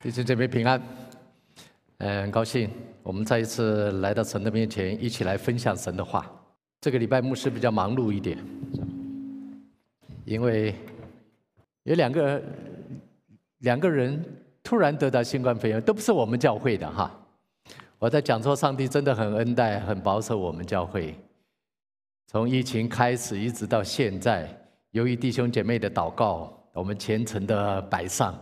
[0.00, 0.80] 弟兄姐妹平安，
[1.96, 2.70] 嗯，很高兴
[3.02, 6.24] 我们再一次来到神的面前，一起来分享神的话。
[6.80, 8.38] 这个礼拜牧师比较忙碌一点，
[10.24, 10.72] 因为
[11.82, 12.40] 有两个
[13.58, 14.24] 两个人
[14.62, 17.10] 突然得到新冠肺炎，都不是我们教会的哈。
[17.98, 21.12] 我在讲说，上帝真的很恩待、很保守我们教会。
[22.28, 24.48] 从疫情开始一直到现在，
[24.92, 28.32] 由于弟兄姐妹的祷告，我们虔诚的摆上。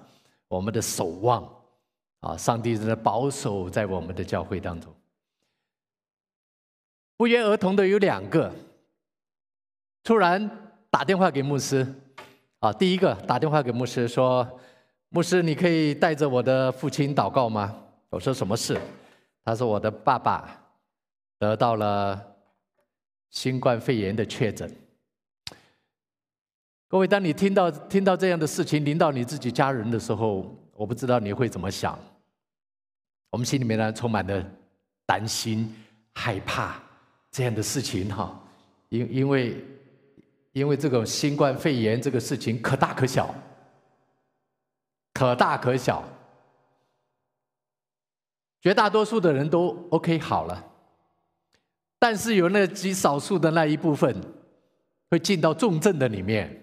[0.48, 1.48] 我们的守望，
[2.20, 4.95] 啊，上帝的保守在我们的教会当中。
[7.16, 8.52] 不约而同的有两个，
[10.05, 10.48] 突然
[10.91, 11.86] 打电话给牧师，
[12.60, 14.46] 啊，第一个打电话给牧师说
[15.09, 17.74] ：“牧师，你可以带着我的父亲祷告吗？”
[18.10, 18.78] 我说：“什么事？”
[19.44, 20.62] 他说：“我的爸爸
[21.38, 22.36] 得到了
[23.30, 24.70] 新冠肺炎的确诊。”
[26.88, 31.98] 各位，当你听到听到这样的事情临到你自己家人的时候，我不知道你会怎么想。
[33.30, 34.44] 我们心里面呢充满了
[35.05, 35.74] 担心、
[36.14, 36.80] 害怕
[37.33, 38.41] 这样的事情哈，
[38.88, 39.64] 因因为
[40.52, 43.34] 因为这种新冠肺炎这个事情可大可小，
[45.12, 46.05] 可大可小，
[48.62, 50.64] 绝大多数的人都 OK 好了，
[51.98, 54.14] 但是有那极少数的那一部分
[55.11, 56.62] 会进到重症的里面。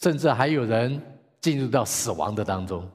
[0.00, 1.00] 甚至还有人
[1.40, 2.88] 进入到死亡的当中。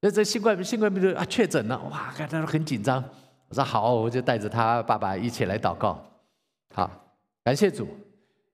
[0.00, 3.02] 那这新冠新冠病毒啊确诊了，哇，大家都很紧张。
[3.48, 6.04] 我说好，我就带着他爸爸一起来祷告。
[6.74, 6.90] 好，
[7.42, 7.88] 感谢主。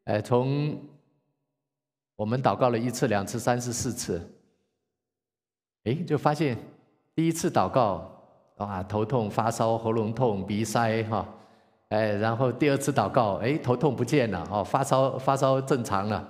[0.04, 0.80] 哎，从
[2.16, 4.20] 我们祷告了一次、两次、三次、四次，
[5.84, 6.56] 哎，就发现
[7.14, 8.10] 第一次祷告
[8.56, 11.26] 啊，头痛、发烧、喉咙痛、鼻塞哈，
[11.88, 16.28] 哎，然后第二次祷告，哎，头痛不见了，哦，发烧发烧正常了。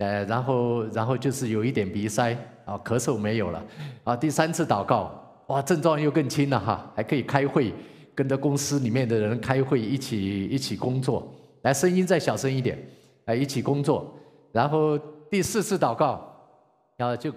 [0.00, 2.32] 呃，然后，然后就是有一点鼻塞，
[2.64, 3.62] 啊，咳嗽没有了，
[4.02, 5.12] 啊，第三次祷告，
[5.48, 7.70] 哇，症状又更轻了哈，还可以开会，
[8.14, 11.30] 跟着公司里面的人开会，一起一起工作，
[11.64, 12.78] 来，声音再小声一点，
[13.26, 14.18] 来，一起工作，
[14.52, 14.98] 然后
[15.30, 16.26] 第四次祷告，
[16.96, 17.30] 然后就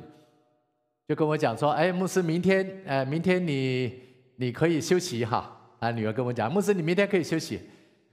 [1.09, 3.93] 就跟我讲说，哎，牧师，明天，呃，明天你
[4.37, 7.59] 你可以休息哈，啊，女儿跟我讲，牧师，你明天可以休息。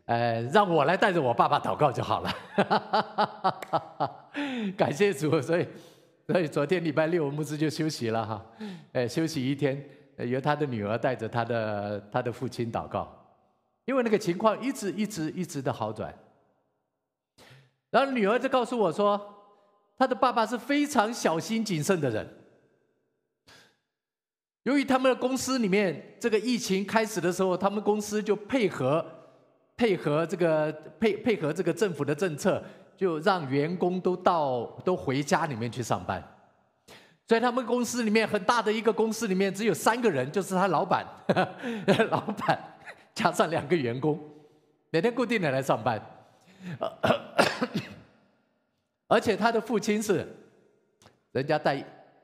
[0.06, 2.34] 呃，让我来带着我爸爸祷告就好了。
[4.76, 5.66] 感谢主，所以
[6.26, 8.46] 所以昨天礼拜六牧师就休息了哈，
[8.92, 9.84] 哎，休息一天，
[10.18, 13.10] 由他的女儿带着他的他的父亲祷告，
[13.84, 16.14] 因为那个情况一直一直一直的好转。
[17.90, 19.20] 然后女儿就告诉我说，
[19.98, 22.28] 他的爸爸是非常小心谨慎的人，
[24.64, 29.04] 由于他们的公司里面这个疫情开始的时候，他们公司就配合。
[29.76, 30.70] 配合这个
[31.00, 32.62] 配配合这个政府的政策，
[33.00, 36.22] 就让员工都到都回家里面去上班。
[37.26, 41.06] 所以他们公司里面很大的一个公司里面只有三个人，就是他老板，
[42.10, 42.78] 老板
[43.14, 44.20] 加上两个员工，
[44.90, 45.98] 每天固定的来上班。
[49.08, 50.28] 而且他的父亲是，
[51.32, 51.82] 人家戴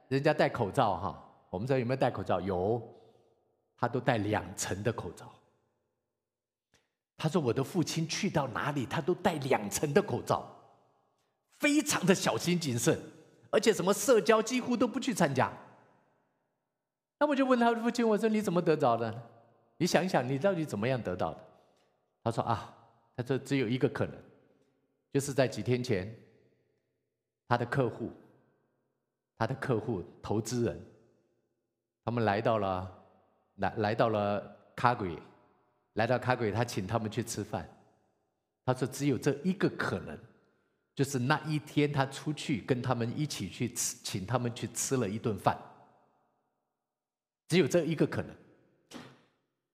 [0.08, 2.38] 人家戴口罩哈，我们这有没有戴口罩？
[2.38, 2.82] 有，
[3.78, 5.24] 他都戴两层的口罩。
[7.16, 10.46] 他说：“我的父亲去到哪里，他都戴两层的口罩，
[11.58, 12.98] 非常的小心谨慎，
[13.50, 15.52] 而且什么社交几乎都不去参加。”
[17.18, 19.22] 那我就问他父亲：“我说你怎么得着的？
[19.78, 21.40] 你想想，你到底怎么样得到的？”
[22.22, 22.74] 他说：“啊，
[23.16, 24.14] 他说只有一个可能，
[25.12, 26.14] 就是在几天前，
[27.48, 28.10] 他的客户，
[29.38, 30.80] 他的客户投资人，
[32.04, 33.04] 他们来到了
[33.56, 35.18] 来来到了卡鬼。”
[35.96, 37.66] 来到卡鬼，他请他们去吃饭。
[38.66, 40.18] 他说：“只有这一个可能，
[40.96, 45.56] 就是那一天他出去跟他们一起去吃，请他们去吃了一顿饭。
[47.46, 48.34] 只有这一个可能，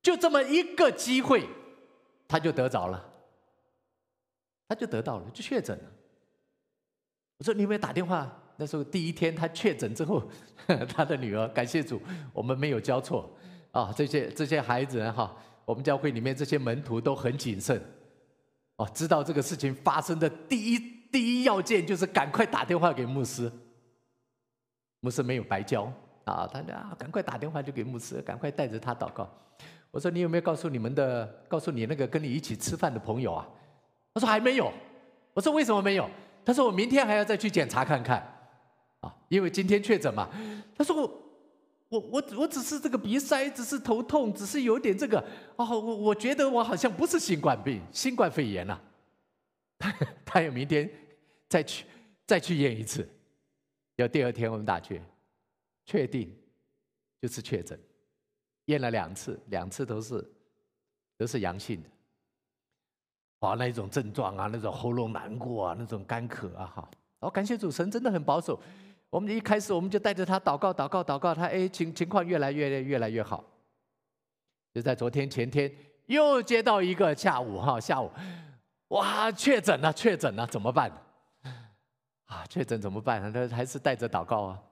[0.03, 1.49] 就这么一个机会，
[2.29, 3.09] 他就得着了，
[4.69, 5.93] 他就得到了，就确诊了。
[7.39, 8.31] 我说：你有没有打电话？
[8.57, 10.29] 那时候第一天他确诊之后，
[10.93, 12.03] 他的女儿，感谢主，
[12.35, 13.35] 我们没有交错
[13.71, 13.91] 啊。
[13.97, 15.35] 这些这些孩子哈。”
[15.65, 17.81] 我们教会里面这些门徒都很谨慎，
[18.75, 23.53] 哦，知道这个事情发生的第一第一要件就是赶快打电话给牧师。
[25.01, 25.85] 牧师没有白教
[26.25, 29.29] 啊，他啊，赶快打电话就给牧师，赶快带着他祷告。
[29.91, 33.47] 我说你有没有告诉你们的，告诉你那个跟你一起吃饭的朋友啊？
[34.15, 34.73] 他说还没有。
[35.35, 36.09] 我说为什么没有？
[36.45, 38.19] 他说我明天还要再去检查看看，
[39.01, 40.29] 啊，因为今天确诊嘛。
[40.77, 41.19] 他说我。
[41.93, 45.23] 我我我只是这个鼻塞，只是头痛，只是有点这个
[45.57, 48.81] 哦，我我觉得我好像不是新冠病，新冠肺炎 呐。
[50.25, 50.91] 他有明天
[51.53, 51.85] 再去
[52.27, 53.07] 再去验一次，
[53.97, 55.03] 要第二天我们打去，
[55.85, 56.35] 确定
[57.21, 57.79] 就是确诊，
[58.65, 60.33] 验了两次，两次都是
[61.19, 61.91] 都是阳性的。
[63.41, 68.59] 哇，那一种症状啊，那种喉咙难过啊，那种干咳啊，哈，哦，感谢主神真的很保守。
[69.11, 73.45] 我们一开始我们就带着他祷告，祷告，祷告，他哎情情况越来越越来越好。
[74.73, 75.71] 就在昨天前天
[76.07, 78.11] 又接到一个下午哈下午，
[78.89, 80.91] 哇确诊了确诊了怎么办？
[82.33, 83.33] 啊确诊怎么办？
[83.33, 84.63] 他还是带着祷告啊，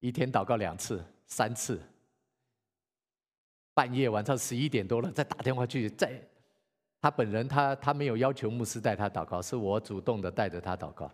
[0.00, 1.80] 一天祷告两次三次，
[3.72, 6.20] 半夜晚上十一点多了再打电话去再。
[7.00, 11.06] 他本人，他他没有要求牧师带他祷告，是我主动的带着他祷告，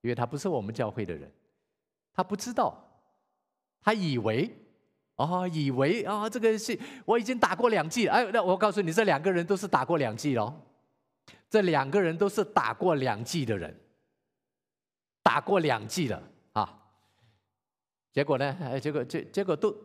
[0.00, 1.30] 因为他不是我们教会的人，
[2.12, 2.76] 他不知道，
[3.80, 4.50] 他以为，
[5.16, 10.52] 哦，以为啊，这个是我已经打过两剂，哎，那我告诉你，这两个人都是打过两剂喽，
[11.48, 13.78] 这两个人都是打过两剂的人，
[15.26, 16.88] 打过两剂了啊，
[18.12, 19.76] 结果呢，哎，结果结结果都，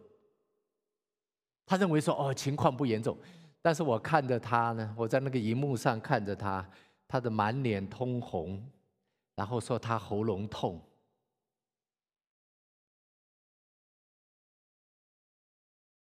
[1.66, 3.18] 他认为说，哦，情况不严重。
[3.60, 6.64] 但是我看着他呢，我在那个荧幕上看着他，
[7.08, 8.64] 他的满脸通红，
[9.34, 10.80] 然后说他喉咙痛，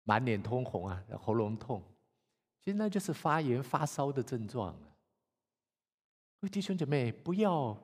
[0.03, 1.81] 满脸通红啊，喉咙痛，
[2.59, 4.97] 其实那就是发炎发烧的症状啊。
[6.41, 7.77] 各位弟兄姐妹，不要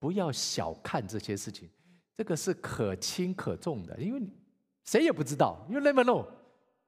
[0.00, 1.70] 不要小看这些事情，
[2.16, 4.20] 这个是可轻可重的，因为
[4.84, 6.26] 谁也不知道，you never know。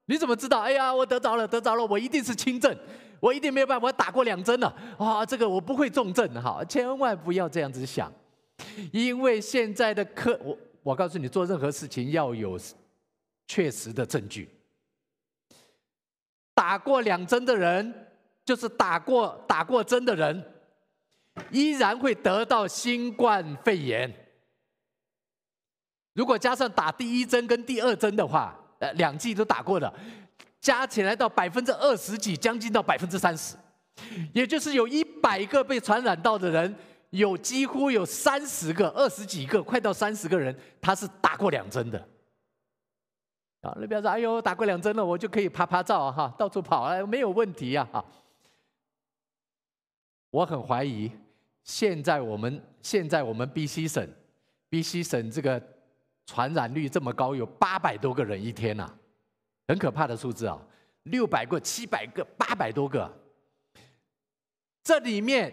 [0.06, 0.61] 你怎么知道？
[0.62, 2.76] 哎呀，我得着了，得着了，我一定是轻症，
[3.20, 8.12] 我一定没有办法，我打过两针了，哇，这个我不会重症，哈，千万不要这样子想，
[8.93, 12.59] 因为现在的科，我我告诉你，做任何事情要有
[13.47, 14.49] 确实的证据。
[16.53, 18.09] 打过两针的人，
[18.44, 20.51] 就是打过打过针的人，
[21.50, 24.12] 依然会得到新冠肺炎。
[26.14, 28.58] 如果加上打第一针跟第二针的话。
[28.82, 29.94] 呃，两剂都打过的，
[30.61, 33.55] 加起来到百分之二十几，将近到百分之三十，
[34.34, 36.75] 也就是有一百个被传染到的人，
[37.11, 42.08] 有几乎有三十个、二十几个，快到三十个人，他是打过两针的。
[43.61, 48.05] 啊，那边说，哎呦，打过两针了，我就可以拍拍照哈，到处跑，哎，没有问题呀，哈。
[50.32, 51.08] 我很怀疑，
[51.62, 54.05] 现在我们现在我们 B C 省
[54.69, 55.62] ，B C 省这个。
[56.25, 58.88] 传染率这么高，有八百多个人一天呐，
[59.67, 60.56] 很可怕的数字啊！
[61.02, 63.12] 六百个、七百个、八百多个，
[64.84, 65.52] 这里面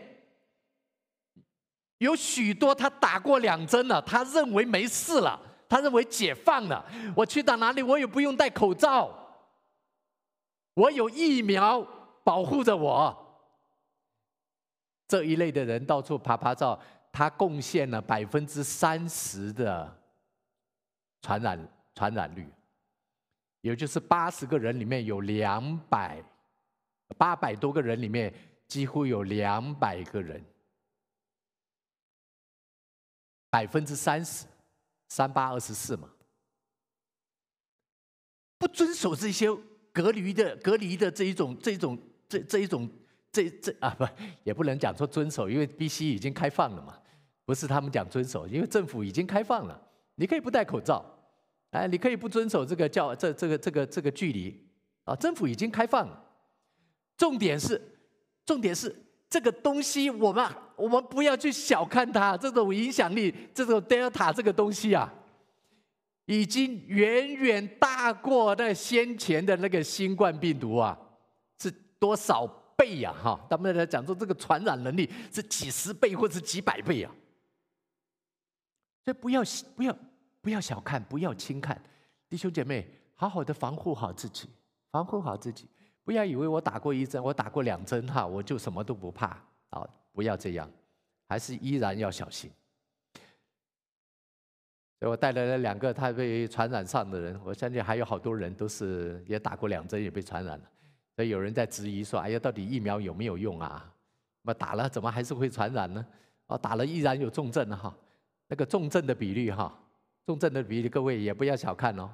[1.97, 6.85] 有许多他打过两针了，他认为没事了，他认为解放了。
[7.15, 9.11] 我去到哪里，我也不用戴口罩，
[10.75, 11.81] 我有疫苗
[12.23, 13.28] 保护着我。
[15.09, 16.79] 这一类的人到处拍拍照，
[17.11, 19.97] 他贡献了百分之三十的。
[21.21, 21.59] 传染
[21.93, 22.49] 传染率，
[23.59, 26.23] 也就是八十个人里面有两百
[27.17, 28.33] 八百多个人里面，
[28.69, 30.41] 几乎有两百个人，
[33.49, 34.45] 百分之三十，
[35.09, 36.09] 三八二十四嘛，
[38.57, 39.47] 不遵守这些
[39.91, 42.89] 隔离的隔离的这一种这一种这这一种
[43.31, 44.07] 这这啊不
[44.43, 46.97] 也不能讲说遵守，因为 B C 已经开放了嘛，
[47.45, 49.79] 不是他们讲遵守，因为政府已经开放了。
[50.15, 51.05] 你可以不戴口罩，
[51.71, 54.67] 哎，你可以不遵守这个叫这这个这个这个距离
[55.05, 56.23] 啊，政府已经开放了。
[57.17, 57.81] 重点是，
[58.45, 58.95] 重点是
[59.29, 65.13] 这个东西，我们我们不要去小看它，这种影响力，这种 Delta 这个东西啊，
[66.25, 70.97] 已经远远大过那先前的那个新冠病毒啊，
[71.61, 72.45] 是多少
[72.79, 73.13] 倍呀？
[73.21, 77.11] 哈，他们在讲说这个传染能力是几十倍或者几百倍啊，
[79.03, 79.43] 所以不要
[79.75, 79.95] 不要。
[80.41, 81.79] 不要小看，不要轻看，
[82.29, 84.47] 弟兄姐妹，好好的防护好自己，
[84.89, 85.67] 防护好自己。
[86.05, 89.37] 不要以为我打过一针，我打过两针哈，我就什么都不怕
[89.69, 89.85] 啊！
[90.13, 90.71] 不要这样，
[91.27, 92.49] 还是依然要小心。
[94.97, 100.71] 所以我带来了两个他被传染上的人，我相信还有好多人都是也打过两针也被传染了。
[101.19, 103.93] 所以有人在质疑说：“哎呀，到底疫苗有没有用啊？
[104.43, 106.05] 那打了怎么还是会传染呢？
[106.47, 107.93] 哦，打了依然有重症哈，
[108.47, 109.77] 那个重症的比率哈。”
[110.25, 112.09] 重症的比例，各位也不要小看哦。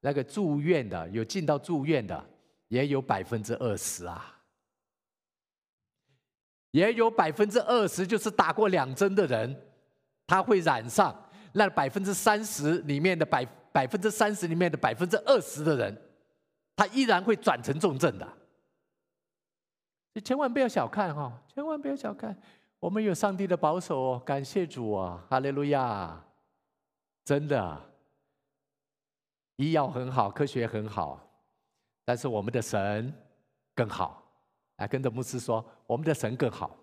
[0.00, 2.24] 那个住院的，有进到住院的，
[2.66, 4.36] 也有百分之二十啊，
[6.72, 9.56] 也有百分之二十，就是打过两针的人，
[10.26, 11.14] 他会染上。
[11.52, 15.96] 那百分之三十里面的百百分之三十里面的百分之二十的人，
[16.76, 18.28] 他依然会转成重症的。
[20.12, 22.36] 你千万不要小看哈，千万不要小看，
[22.78, 26.24] 我们有上帝的保守哦，感谢主啊，哈利路亚。
[27.24, 27.80] 真的，
[29.56, 31.18] 医药很好，科学很好，
[32.04, 33.12] 但是我们的神
[33.74, 34.22] 更好。
[34.76, 36.76] 来跟着牧师说，我们的神更好，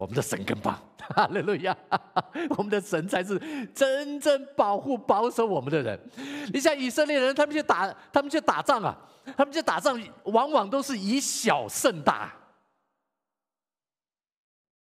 [0.00, 0.74] 我们的神更棒。
[1.14, 1.76] 哈利路亚！
[2.56, 3.38] 我们的神才是
[3.74, 6.00] 真正保护、保守我们的人。
[6.54, 8.96] 你像以色列人，他们去打，他们去打仗啊，
[9.36, 12.32] 他们去打仗，往往都是以小胜大，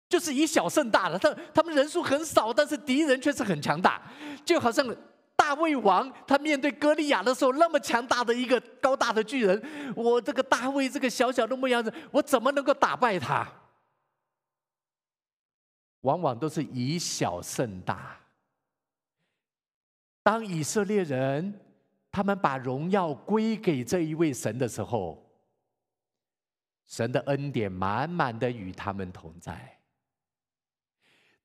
[0.08, 1.20] 就是以小胜大的。
[1.20, 4.02] 他他们人数很少，但是敌人却是很强大，
[4.46, 4.96] 就好像。
[5.36, 13.48] 大卫王他面对歌利亚的时候，那么强大的一个高大的巨人，我这个大卫这个小小的牧羊人，我怎么能够打败他？
[16.02, 18.18] 往往都是以小胜大。
[20.24, 21.60] 当以色列人
[22.12, 25.24] 他们把荣耀归给这一位神的时候，
[26.86, 29.78] 神的恩典满满的与他们同在。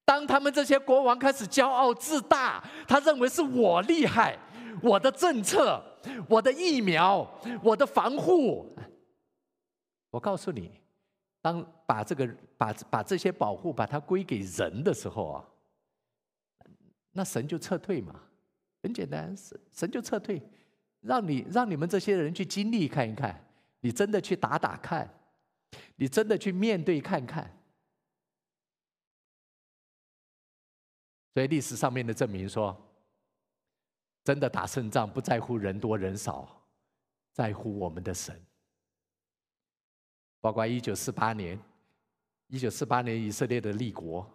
[0.04, 4.38] 当他们这些国王开始骄傲自大，他认为是我厉害，
[4.82, 5.82] 我的政策，
[6.28, 7.26] 我的疫苗，
[7.62, 8.76] 我的防护。
[10.10, 10.78] 我告诉你，
[11.44, 15.44] 当把这个把把这些保护把它归给人的时候啊，
[17.12, 18.18] 那神就撤退嘛，
[18.82, 20.40] 很简单，神神就撤退，
[21.02, 23.46] 让你让你们这些人去经历看一看，
[23.80, 25.06] 你真的去打打看，
[25.96, 27.54] 你真的去面对看看。
[31.34, 32.74] 所以历史上面的证明说，
[34.24, 36.66] 真的打胜仗不在乎人多人少，
[37.34, 38.34] 在乎我们的神。
[40.44, 41.58] 包括一九四八年，
[42.48, 44.30] 一九四八年以色列的立国，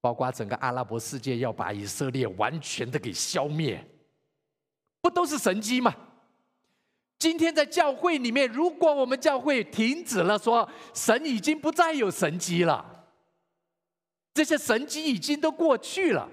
[0.00, 3.86] 包括整个阿拉伯世界要把以色列完全的给消灭，
[5.02, 5.94] 不都是神机吗？
[7.18, 13.06] 今天在教会里面，如果我们教会停止了说神已经不再有神机了。
[14.32, 16.26] 这些神迹已经都过去了，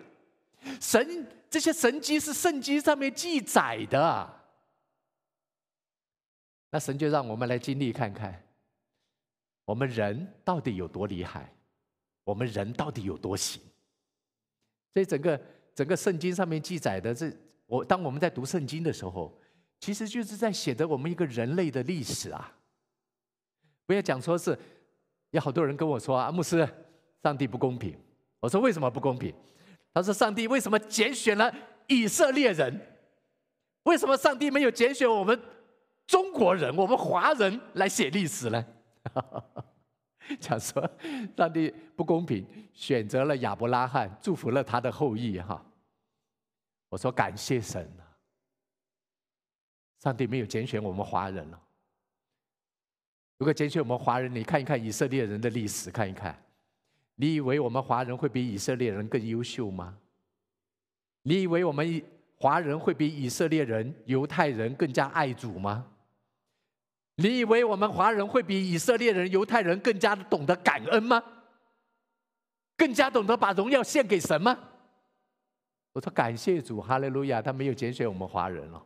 [0.80, 4.42] 神这些神迹是圣经上面记载的，
[6.70, 8.42] 那神就让我们来经历看看，
[9.66, 11.54] 我们人到底有多厉害，
[12.24, 13.62] 我们人到底有多行。
[14.94, 15.42] 所以整个
[15.74, 17.32] 整个圣经上面记载的这，
[17.66, 19.38] 我当我们在读圣经的时候，
[19.80, 22.56] 其实就是在写着我们一个人类的历史啊。
[23.86, 24.58] 不要讲说是，
[25.32, 26.68] 有好多人跟我说啊，牧师。
[27.24, 27.98] 上帝不公平，
[28.40, 29.34] 我说为什么不公平？
[29.92, 31.52] 他说上帝为什么拣选了
[31.88, 32.80] 以色列人？
[33.82, 35.42] 为什么上帝没有拣选我们
[36.06, 38.64] 中国人、我们华人来写历史呢？
[40.40, 40.90] 讲说
[41.36, 45.40] 上帝不公平，选择了亚伯拉罕，祝福了他的后裔。
[45.40, 45.64] 哈，
[46.90, 48.04] 我说感谢神啊！
[50.00, 51.62] 上帝没有拣选我们华人了。
[53.38, 56.42] 如果拣选我们华人，你看一看以色列人的历史，看一看。
[57.16, 59.98] 你以为我们华人会比以色列人更优秀吗？
[61.22, 62.04] 你以为我们
[62.38, 65.86] 华人会比以色列人、犹太人更加爱主吗？
[67.16, 71.24] 你以为我们华人会比以色列人、犹太人更加懂得感恩吗？
[72.78, 74.58] 更加懂得把荣耀献给神吗？
[75.94, 77.42] 我说感谢主，哈利路亚！
[77.42, 78.84] 他没有拣选我们华人了，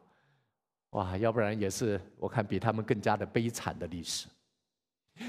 [0.92, 4.28] 哇，要不然也是我看比他们更加的悲惨的历史。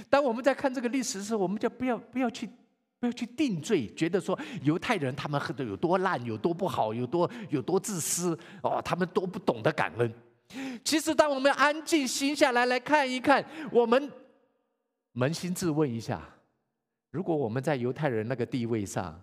[0.09, 2.49] 当我们在看这个历史的时候，我们就不要不要去。
[3.01, 10.15] 不要去定罪，觉得说犹太人他们喝的有多烂，有多不好，有多有多自私哦，他们都不懂得感恩。
[10.85, 14.11] 其实，当我们安静心下来来看一看，我们
[15.15, 16.29] 扪心自问一下：
[17.11, 19.23] 如果我们在犹太人那个地位上，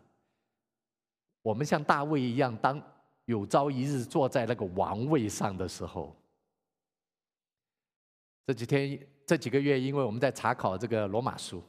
[1.41, 2.81] 我们像大卫一样，当
[3.25, 6.15] 有朝一日坐在那个王位上的时候，
[8.46, 11.62] 这几天这几个月，因为我们在查考这个罗马书。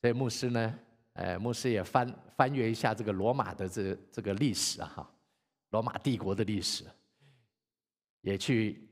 [0.00, 0.78] 所以牧师呢，
[1.12, 5.08] 呃，牧师也翻翻阅一下这个罗马的这这个历史哈，
[5.70, 6.84] 罗马帝国的历史，
[8.22, 8.88] 也去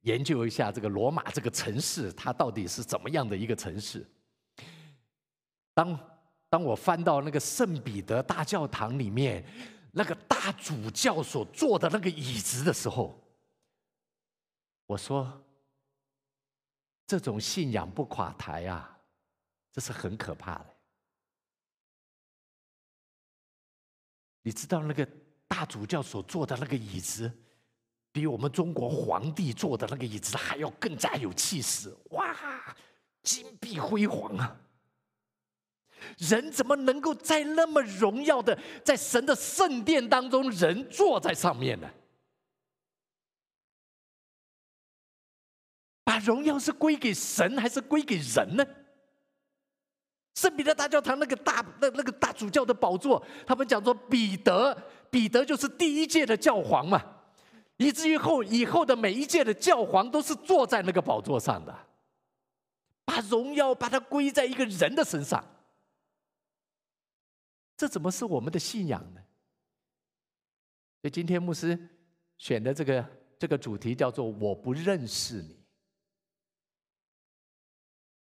[0.00, 4.04] 研究一下这个罗马这个城市，它到底是怎么样的一个城市。
[5.74, 9.44] 当当我翻到那个圣彼得大教堂里面
[9.92, 13.22] 那个大主教所坐的那个椅子的时候，
[14.86, 15.44] 我说，
[17.06, 18.96] 这种信仰不垮台啊。
[19.72, 20.66] 这是很可怕的。
[24.42, 25.06] 你知道那个
[25.46, 27.32] 大主教所坐的那个椅子，
[28.12, 32.36] 比我们中国皇帝坐的那个椅子还要更加有气势，哇，
[33.22, 34.56] 金碧辉煌啊！
[36.16, 41.88] 人怎么能够在那么荣耀的在神的圣殿当中，人坐在上面呢？
[46.02, 48.66] 把荣耀是归给神还是归给人呢？
[50.34, 54.76] 圣彼得大教堂那个大那那个大主教的宝座，他们讲说彼得，
[55.10, 57.19] 彼得就是第一届的教皇嘛。
[57.80, 61.74] 以至于后以后的每一届的教皇都是坐在那个宝座上的，
[63.06, 65.42] 把荣耀把它归在一个人的身上。
[67.78, 69.22] 这怎么是我们的信仰呢？
[71.00, 71.88] 所以今天牧师
[72.36, 73.06] 选的这个
[73.38, 75.56] 这个主题叫做“我不认识你”，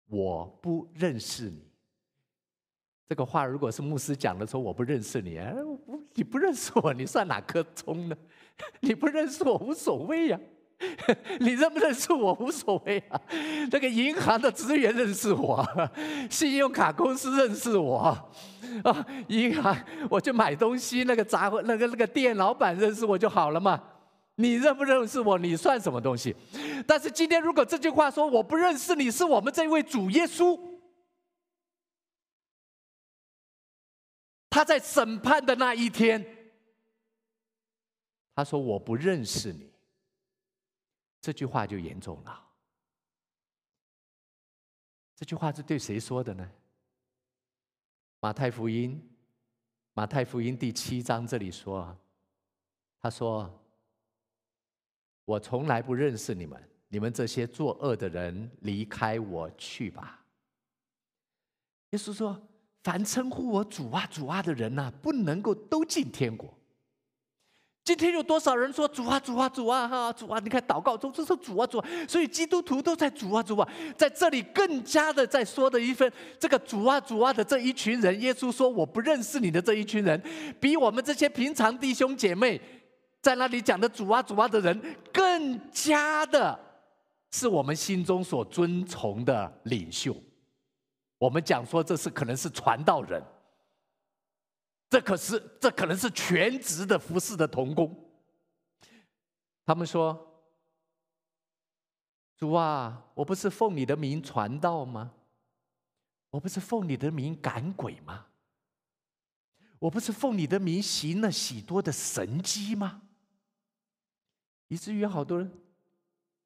[0.10, 1.72] 我不认识你。
[3.06, 5.54] 这个话如果是牧师讲的，说我不认识你，哎，
[6.16, 8.18] 你不认识我，你算哪颗葱呢？
[8.82, 10.40] 你不认识我无所谓呀，
[11.40, 13.20] 你认不认识我无所谓啊。
[13.72, 15.66] 那个银行的职员认识我，
[16.30, 17.98] 信用卡公司认识我，
[18.84, 19.76] 啊，银行
[20.10, 23.82] 我去买东西，那个杂货那个那个店老板认识我就好了嘛。
[24.36, 26.36] 你认不认识我，你算什么东西？
[26.88, 30.60] 但是今天如果这句话说我不认识你，是我们这位主耶稣。
[34.50, 36.24] 他在审判的那一天，
[38.36, 39.72] 他说：“我不认识你。”
[41.22, 42.44] 这句话就严重了。
[45.16, 46.50] 这句话是对谁说的呢？
[48.20, 49.02] 马太福音，
[49.94, 51.98] 马太福音第七章这里说
[53.00, 53.64] ：“他说，
[55.26, 60.26] 我从来不认识你们，你们这些作恶的人，离开我去吧。”
[61.92, 62.50] 耶稣说。
[62.84, 66.54] 凡称呼我主啊主啊的人呐，不能够都进天国。
[67.84, 70.40] 今天有多少人说主啊主啊主啊哈主啊？
[70.40, 73.68] 你看祷告中这是主啊主啊，所以基督徒都在主啊主啊。
[73.98, 76.10] 在这里更加的在说的一份
[76.40, 80.22] 这个主啊主啊的这一群人，耶稣说我不认识你的这一群人，
[80.62, 82.60] 比我们这些平常弟兄姐妹
[83.22, 86.58] 在那里讲的主啊主啊的人，更加的
[87.32, 90.16] 是我们心中所尊崇的领袖。
[91.18, 93.22] 我们讲说这是可能是传道人，
[94.94, 98.14] 这可是这可能是全职的服侍的童工。
[99.66, 100.46] 他们说
[102.38, 105.12] ：“主啊，我不是奉你的名传道吗？
[106.30, 108.28] 我不是奉你的名赶鬼吗？
[109.80, 113.02] 我不是奉你的名行了许多的神迹吗？”
[114.70, 115.52] 以至于好多人，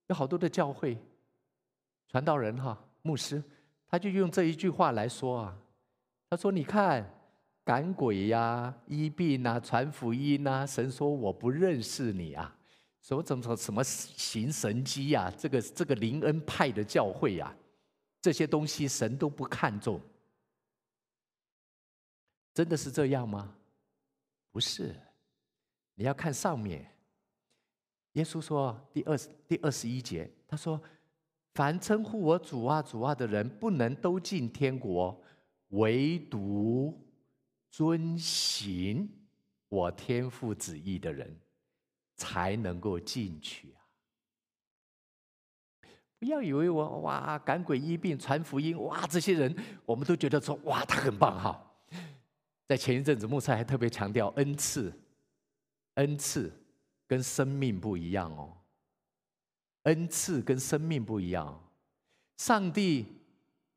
[0.08, 0.98] 有好多的教会
[2.08, 3.44] 传道人哈牧师。
[3.90, 5.58] 他就用这一句话来说啊，
[6.30, 7.14] 他说：“你看，
[7.68, 12.58] 赶鬼呀、医病啊、传福音啊，神说我不认识你啊，
[13.02, 15.30] 什么怎么什么行神迹呀？
[15.38, 17.54] 这个这个灵恩派的教会呀，
[18.22, 20.00] 这些东西神都不看重，
[22.54, 23.54] 真的是这样吗？
[24.50, 24.96] 不是，
[25.96, 26.90] 你要看上面，
[28.14, 30.82] 耶稣说第二十第二十一节，他说。”
[31.58, 35.20] 凡称呼我主啊主啊的人，不能都进天国，
[35.70, 36.96] 唯独
[37.70, 39.10] 遵行
[39.70, 41.38] 我天父旨意的人，
[42.16, 43.78] 才能够进去啊！
[46.20, 51.64] 不要以为我哇赶鬼医病传福音哇，这些人我们都觉得说哇他很棒哈。
[52.68, 54.92] 在前一阵子，牧师还特别强调恩赐，
[55.94, 56.52] 恩赐
[57.06, 58.58] 跟生命不一样哦。
[59.84, 61.64] 恩赐跟生命不一样，
[62.38, 63.06] 上帝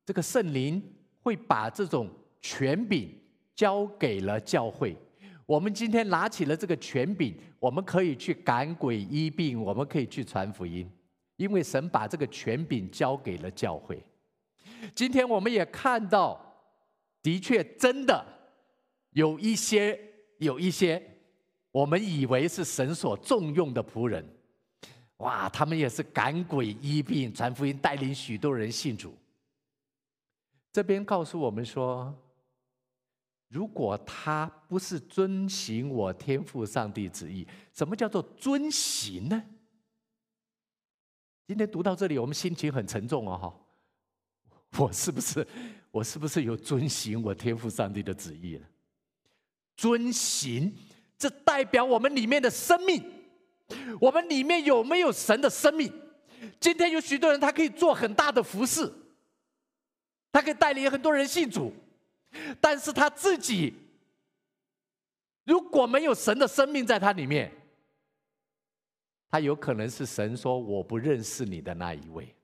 [0.04, 0.82] 这个圣灵
[1.20, 3.16] 会把这种权柄
[3.60, 4.96] 交给了教会。
[5.44, 10.90] 我们今天拿起了这个权柄，我们可以去赶鬼医病，我们可以去传福音，
[11.36, 14.02] 因为神把这个权柄交给了教会。
[14.94, 16.40] 今天我们也看到，
[17.22, 18.24] 的确真的
[19.10, 20.00] 有一些
[20.38, 21.02] 有一些
[21.70, 24.26] 我们以为是神所重用的仆人。
[25.18, 29.14] 哇，他们也是赶鬼医病、传福音，带领许多人信主。
[30.72, 32.16] 这边告诉我们说，
[33.50, 39.42] 如果他不是遵行我天父上帝旨意，什么叫做遵行呢？
[41.48, 45.44] 今天读到这里，我们心情很沉重哦，哈，我是不是
[45.90, 48.64] 我是不是有遵行我天父上帝的旨意了？
[49.76, 50.72] 遵行，
[51.18, 53.02] 这代表我们里面的生命。
[54.00, 55.92] 我们里面有没有神的生命？
[56.60, 58.92] 今天有许多人，他可以做很大的服饰，
[60.30, 61.72] 他可以带领很多人信主，
[62.60, 63.74] 但是他自己
[65.44, 67.50] 如果没有神的生命在他里面，
[69.30, 72.34] 他有可能是神说我不认识你的那一位。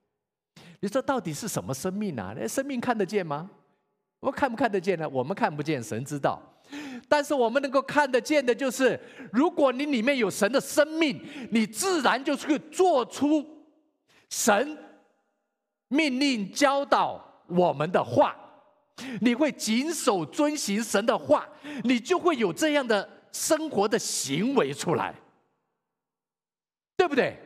[0.80, 2.34] 你说到底是什么生命啊？
[2.36, 3.50] 那生命看得见吗？
[4.20, 5.08] 我们看不看得见呢？
[5.08, 6.40] 我们看不见，神知道。
[7.08, 8.98] 但是我们能够看得见的，就是
[9.32, 11.20] 如果你里面有神的生命，
[11.50, 13.44] 你自然就是做出
[14.28, 14.76] 神
[15.88, 18.36] 命令教导我们的话，
[19.20, 21.48] 你会谨守遵行神的话，
[21.84, 25.14] 你就会有这样的生活的行为出来。
[26.96, 27.38] 对不对？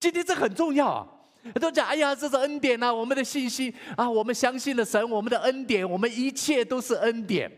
[0.00, 1.12] 今天这很重要啊。
[1.60, 7.48] 都讲，哎呀，这是恩典呐，我们的信心啊，我们相信了神，我们的恩典，我们一切都是恩典，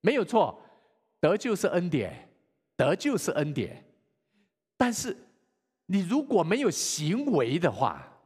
[0.00, 0.62] 没有错，
[1.20, 2.30] 得救是恩典，
[2.76, 3.84] 得救是恩典。
[4.78, 5.14] 但是
[5.86, 8.18] 你如果没有行为的话，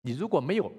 [0.00, 0.72] 你如果没有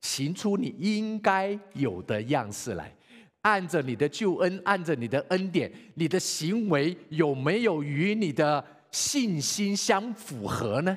[0.00, 2.94] 行出你应该有的样式来，
[3.42, 10.96] 按着你的救恩，按着你的恩典，你的行为有没有与你的信心相符合呢？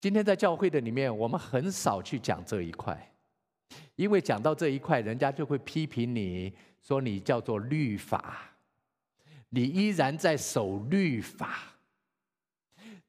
[0.00, 3.12] 今天在教会的里面，我们很少去讲这一块，
[3.96, 8.52] 因为讲到这一块，人家就会批评你说你叫做律法，
[9.48, 11.74] 你依然在守律法。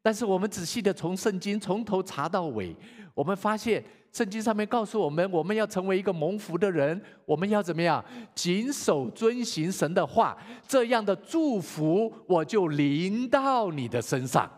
[0.02, 2.76] 但是我们仔细的从圣经从头查到尾，
[3.20, 8.02] 我们发现圣经上面告诉我们，我们要成为一个蒙福的人，我们要怎么样？
[8.34, 14.50] 谨守遵行神的话，这样的祝福我就临到你的身上。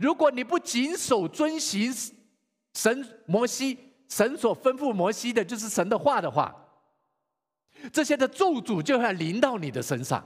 [0.00, 1.92] 如果你不谨守遵行
[2.72, 3.76] 神摩西
[4.08, 6.56] 神所吩咐摩西的，就是神的话的话，
[7.92, 10.24] 这些的咒诅就要临到你的身上。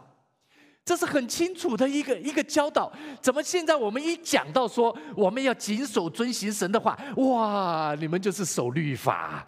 [0.85, 9.47] 这是很清楚的一个一个教导，怎么现在我们一讲到说我们要谨守遵行神的话，哇，你们就是守律法，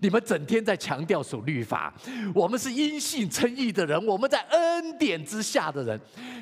[0.00, 1.94] 你们整天在强调守律法，
[2.34, 5.98] 我们是因信称义的人，我们在恩典之下的人。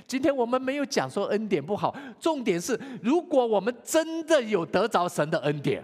[0.07, 5.83] 今天我们没有讲说恩典不好，重点是如果我们真的有得着神的恩典，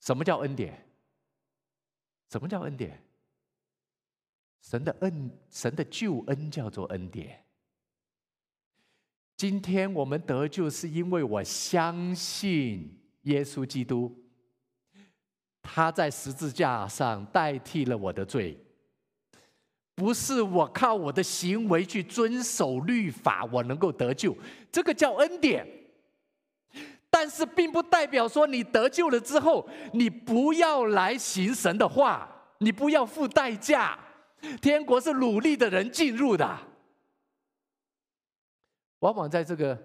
[0.00, 0.86] 什么叫恩典？
[2.30, 3.00] 什么叫恩典？
[4.60, 7.44] 神的恩，神的救恩叫做恩典。
[9.36, 14.14] 今天我们得救，是因为我相信耶稣基督，
[15.62, 18.58] 他在十字架上代替了我的罪，
[19.94, 24.36] 不是我靠我的行为去遵守律法，我能够得救，
[24.70, 25.66] 这个叫恩典。
[27.08, 33.98] 但是并不代表说你得救了之后，你不要来行神的话，你不要付代价。
[34.60, 36.58] 天国是努力的人进入的，
[39.00, 39.78] 往往在这个，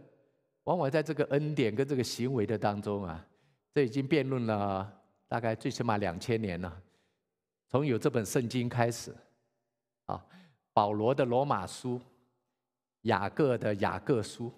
[0.64, 3.26] 往往在这个恩典跟这个行为的当中啊，
[3.74, 6.82] 这已经辩论了大概最起码两千年了，
[7.68, 9.14] 从有这本圣经开始，
[10.06, 10.26] 啊，
[10.74, 12.00] 保罗的罗马书，
[13.02, 14.52] 雅各的雅各书，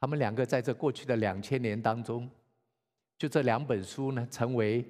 [0.00, 2.28] 他们两个在这过去的两千年当中，
[3.18, 4.84] 就这两本书呢，成为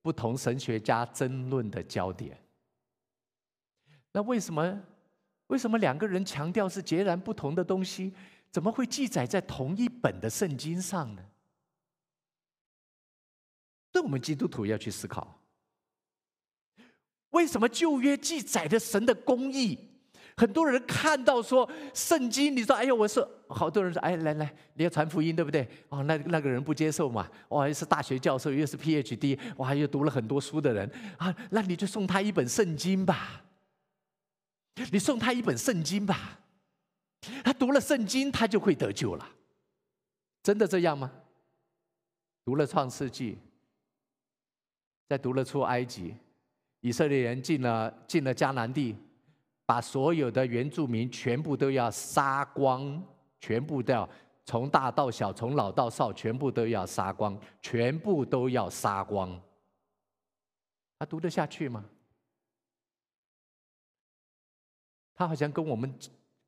[0.00, 2.38] 不同神学家争论的焦点。
[4.12, 4.82] 那为什么？
[5.48, 8.12] 为什么两个人强调是截然不同的东西，
[8.52, 11.22] 怎么会记载在同一本的圣经上呢？
[13.92, 15.40] 这我们基督徒要去思考。
[17.30, 19.76] 为什么旧约记载的神的公义，
[20.36, 25.68] 很多人看到说圣经，你说哎呦，我是好多人说哎，来来，你要传福音对不对？
[25.88, 27.28] 哦，那那个人不接受嘛？
[27.48, 33.42] 哇，又是大学教授，又是 PhD，哇，又读了很多书的人啊，那你就送他一本圣经吧。
[34.92, 36.38] 你送他一本圣经吧，
[37.44, 39.28] 他读了圣经，他就会得救了。
[40.42, 41.10] 真的这样吗？
[42.44, 43.38] 读了创世纪，
[45.06, 46.14] 再读了出埃及，
[46.80, 48.96] 以色列人进了进了迦南地，
[49.66, 53.02] 把所有的原住民全部都要杀光，
[53.38, 54.08] 全部都要
[54.46, 59.40] 从大到小，从老到少，全部都要杀光，全部都要杀光。
[60.98, 61.84] 他读得下去吗？
[65.20, 65.94] 他好像跟我们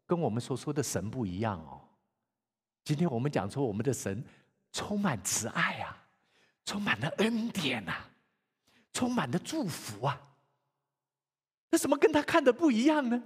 [0.06, 1.78] 跟我们所说的神不一样哦。
[2.82, 4.24] 今天我们讲说我们的神
[4.72, 5.94] 充满慈爱啊，
[6.64, 7.92] 充满了恩典呐，
[8.90, 10.18] 充满了祝福啊。
[11.68, 13.22] 那怎么跟他看的不一样呢？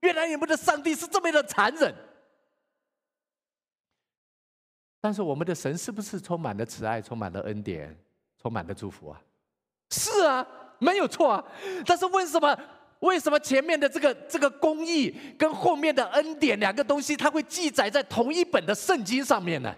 [0.00, 1.94] 原来你们的上帝是这么的残忍。
[5.00, 7.98] 但是我们的神是不是充满了慈爱，充满了恩典，
[8.36, 9.18] 充满了祝福啊？
[9.88, 10.46] 是啊，
[10.78, 11.44] 没有错啊。
[11.86, 12.54] 但是为什么？
[13.04, 19.74] 为什么前面的这个这个公义跟后面的恩典两个东西，它会记载在同一本的圣经上面呢？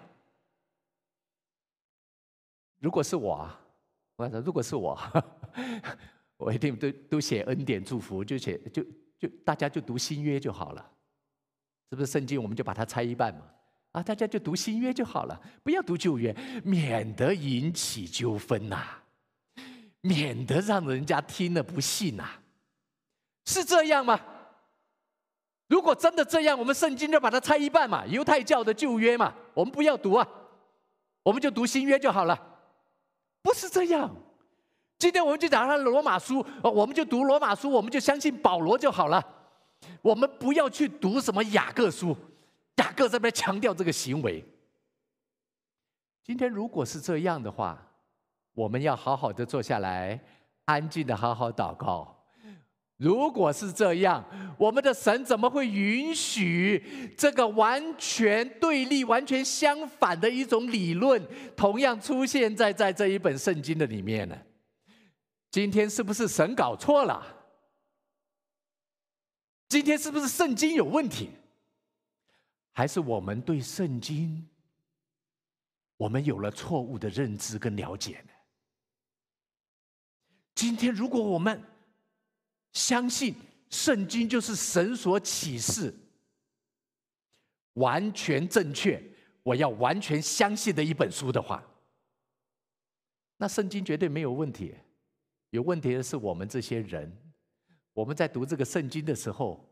[2.78, 3.50] 如果是我，
[4.14, 4.96] 我说如果是我，
[6.38, 8.84] 我一定都都写恩典祝福，就写就
[9.18, 10.90] 就大家就读新约就好了，
[11.90, 12.12] 是不是？
[12.12, 13.42] 圣经我们就把它拆一半嘛，
[13.90, 19.02] 啊，大家就读新约就好了，不要读旧约，免得引起纠纷呐，
[20.02, 22.30] 免得让人家听了不信呐。
[23.46, 24.20] 是这样吗？
[25.68, 30.28] 如果真的这样，我们圣经就把它拆一半嘛，犹太教的旧约嘛，我们不要读啊，
[31.24, 32.40] 我们就读新约就好了。
[33.42, 34.14] 不是这样，
[34.98, 39.24] 今天我们就讲他罗马书，我们就读罗马书，我们就相信保罗就好了。
[40.02, 42.16] 我们不要去读什么雅各书，
[42.76, 44.44] 雅各这边强调这个行为。
[46.24, 47.80] 今天如果是这样的话，
[48.54, 50.20] 我们要好好的坐下来，
[50.64, 52.15] 安静的好好祷告。
[52.96, 54.24] 如果是这样，
[54.58, 61.22] 我们的神怎么会允许这个完全对立、完全相反的一种理论，
[61.54, 64.36] 同样出现在在这一本圣经的里面呢？
[65.50, 67.22] 今天是不是神搞错了？
[69.68, 71.30] 今天是不是圣经有问题？
[72.72, 74.48] 还是我们对圣经，
[75.98, 78.32] 我们有了错误的认知跟了解呢？
[80.54, 81.62] 今天如果我们，
[82.76, 83.34] 相信
[83.70, 85.94] 圣经就是神所启示，
[87.72, 89.02] 完全正确。
[89.42, 91.64] 我要完全相信的一本书的话，
[93.38, 94.74] 那圣经绝对没有问题。
[95.50, 97.10] 有问题的是我们这些人，
[97.94, 99.66] 我们在读这个圣经的时候，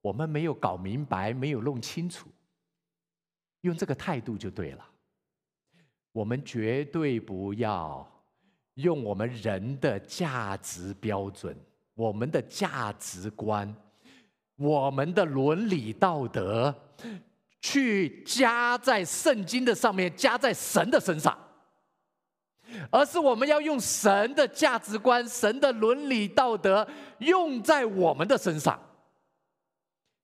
[0.00, 2.28] 我们没有搞明白，没有弄清楚，
[3.60, 4.90] 用这个态度就对了。
[6.10, 8.24] 我们绝对不要
[8.74, 11.56] 用我们人的价值标准。
[12.00, 13.70] 我们的价值观，
[14.56, 16.74] 我们的伦理道德，
[17.60, 21.36] 去加在圣经的上面，加在神的身上，
[22.90, 28.80] 而是我们要用神的价值观、神的伦理道德用在我们的身上。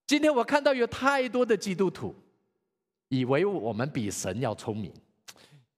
[0.06, 2.14] 今天我看到有太多的基督徒，
[3.08, 4.90] 以为我们比神要聪明，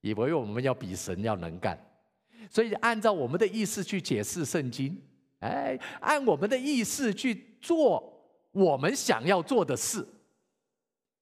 [0.01, 1.77] 以为我们要比神要能干，
[2.49, 4.97] 所以按照我们的意思去解释圣经。
[5.41, 8.13] 哎，按我们的意思去做
[8.51, 10.07] 我们想要做的事。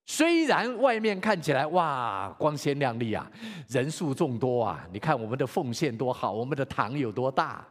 [0.09, 3.31] 虽然外面看起来哇光鲜亮丽啊，
[3.69, 7.67] 人数众多啊，你看我们的奉献多好，我们的堂有多大，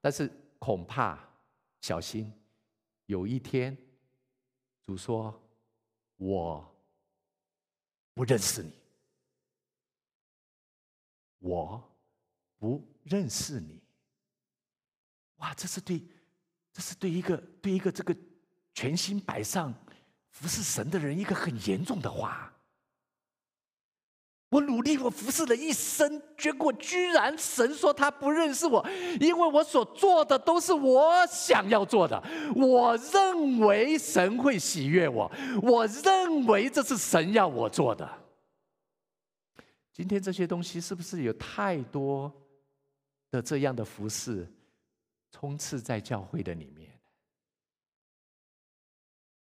[0.00, 1.18] 但是恐怕
[1.80, 2.32] 小心，
[3.06, 3.76] 有一天
[4.86, 5.34] 主说
[6.16, 6.64] ：“我
[8.14, 8.72] 不认识你，
[11.40, 11.82] 我
[12.58, 13.82] 不认识你。”
[15.38, 16.02] 哇，这是对，
[16.72, 18.14] 这是对一个对一个这个
[18.74, 19.72] 全心摆上
[20.30, 22.52] 服侍神的人一个很严重的话。
[24.50, 28.82] 我努力，我服侍了一生，结果居然神说他不认识我，
[29.20, 32.18] 因为我所做的都是我想要做的。
[32.56, 35.30] 我认为神会喜悦我，
[35.62, 38.10] 我认为这是神要我做的。
[39.92, 42.32] 今天这些东西是不是有太多
[43.30, 44.50] 的这样的服饰？
[45.30, 46.90] 充斥在教会的里面。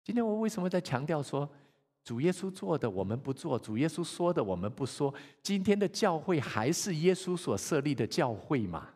[0.03, 1.49] 今天我为什么在强调说，
[2.03, 5.13] 主耶稣做的我们不做，主耶稣说的我们不说？
[5.43, 8.93] 今天的教会还是耶稣所设立的教会吗？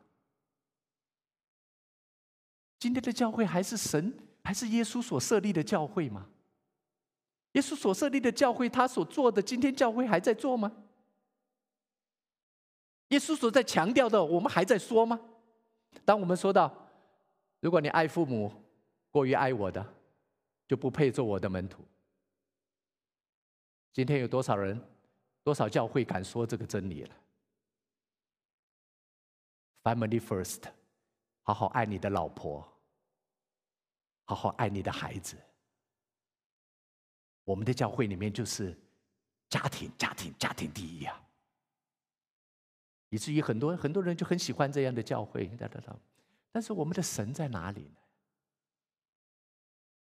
[2.79, 6.27] 今天的教会还是神，还是耶稣所设立的教会吗？
[7.51, 10.71] 耶稣所设立的教会，他所做的，今天教会还在做吗？
[13.09, 15.19] 耶稣所在强调的，我们还在说吗？
[16.05, 16.80] 当我们说到，
[17.61, 18.51] 如果你爱父母
[19.09, 19.93] 过于爱我的，
[20.67, 21.85] 就不配做我的门徒。
[23.93, 24.81] 今天有多少人、
[25.43, 27.15] 多少教会敢说这个真理了
[29.83, 30.63] ？Family first，
[31.43, 32.67] 好好爱你的老婆，
[34.25, 35.37] 好好爱你的孩子。
[37.43, 38.75] 我们的教会里面就是
[39.49, 41.21] 家庭、家庭、家庭第一啊！
[43.09, 45.95] 以至于很多很多人就很喜欢这样的教会，哒哒哒。
[46.51, 47.97] 但是我们的神在哪里呢？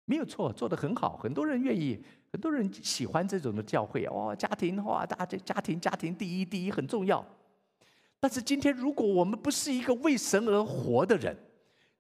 [0.05, 7.25] 没有错，做的很好，很多人愿意，很多人喜欢这种的教会哦，家庭哇，大家家庭家庭第一，第一很重要。
[8.19, 11.37] 但是今天，如果我们不是一个为神而活的人，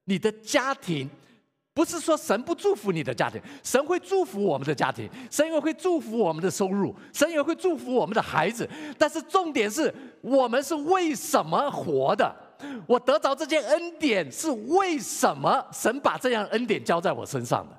[0.05, 1.09] 你的家庭。
[1.75, 8.69] 不是说神不祝福你的家庭，神会祝福我们的家庭，神也会祝福我们的收入，神也会祝福我们的孩子。
[8.99, 12.35] 但是重点是我们是为什么活的？
[12.87, 15.65] 我得着这件恩典是为什么？
[15.73, 17.79] 神把这样恩典交在我身上的。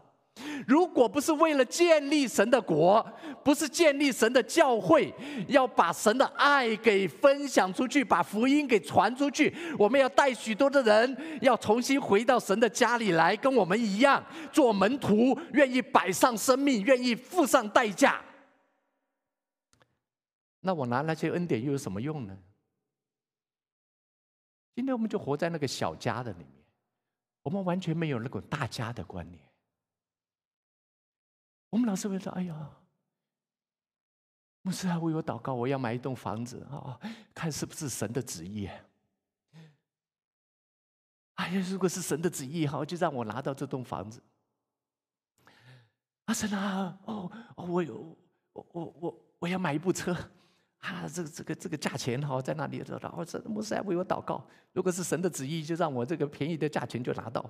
[0.65, 3.05] 如果不是为了建立神的国，
[3.43, 5.13] 不是建立神的教会，
[5.49, 18.21] 要把神的爱给分享出去，把福音给传出去，我们要带许多的人，要重新回到神的家里来，跟我们一样做门徒，愿意摆上生命，愿意付上代价。
[20.61, 22.37] 那我拿那些恩典又有什么用呢？
[24.75, 26.65] 今天我们就活在那个小家的里面，
[27.43, 29.43] 我们完全没有那种大家的观念。
[31.69, 32.71] 我们老师会说：“哎呀，
[34.61, 36.99] 牧师还为我祷告，我要买一栋房子啊，
[37.33, 38.69] 看是不是神的旨意。”
[41.35, 44.21] 哎呀，如果是神的旨意，好，就让我拿到这栋房子。
[46.25, 48.17] 阿，神啊，哦哦，我有
[48.53, 50.15] 我我我我要买一部车，
[50.79, 52.83] 啊，这个这个这个价钱哈在那里？
[53.01, 57.49] 然后神牧师为我祷告，如果是神的旨意，就让我这个便宜的价钱就拿到。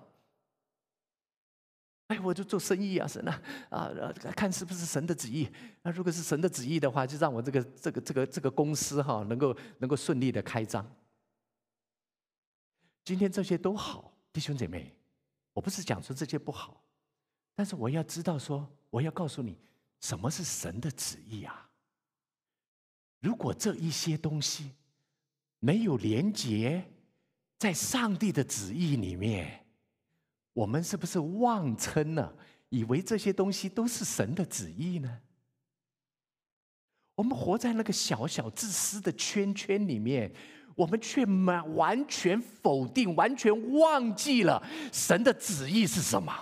[2.08, 3.40] 哎，我就做生意啊，神啊，
[3.70, 5.48] 啊，看是不是神的旨意。
[5.84, 10.84] 那如果是神的旨意的话，就让我这个这个这个这个公司哈，能够能够顺利的开张。
[13.06, 14.92] 今天这些都好，弟兄姐妹，
[15.54, 16.84] 我不是讲说这些不好，
[17.54, 19.56] 但是我要知道说，我要告诉你，
[20.00, 21.69] 什么是神的旨意啊？
[23.20, 24.72] 如果这一些东西
[25.60, 26.84] 没有连结
[27.58, 29.66] 在上帝的旨意里面。
[30.52, 32.36] 我们是不是妄称了，
[32.68, 35.22] 以为这些东西都是神的旨意呢？
[37.16, 40.34] 我们活在那个小小自私的圈圈里面，
[40.76, 46.34] 我们却完完全否定、完全忘记了神的旨意是什么。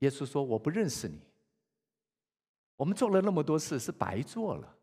[0.00, 1.18] 耶稣说：“我不认识你。”
[2.76, 4.76] 我们做了那么多事是白做了，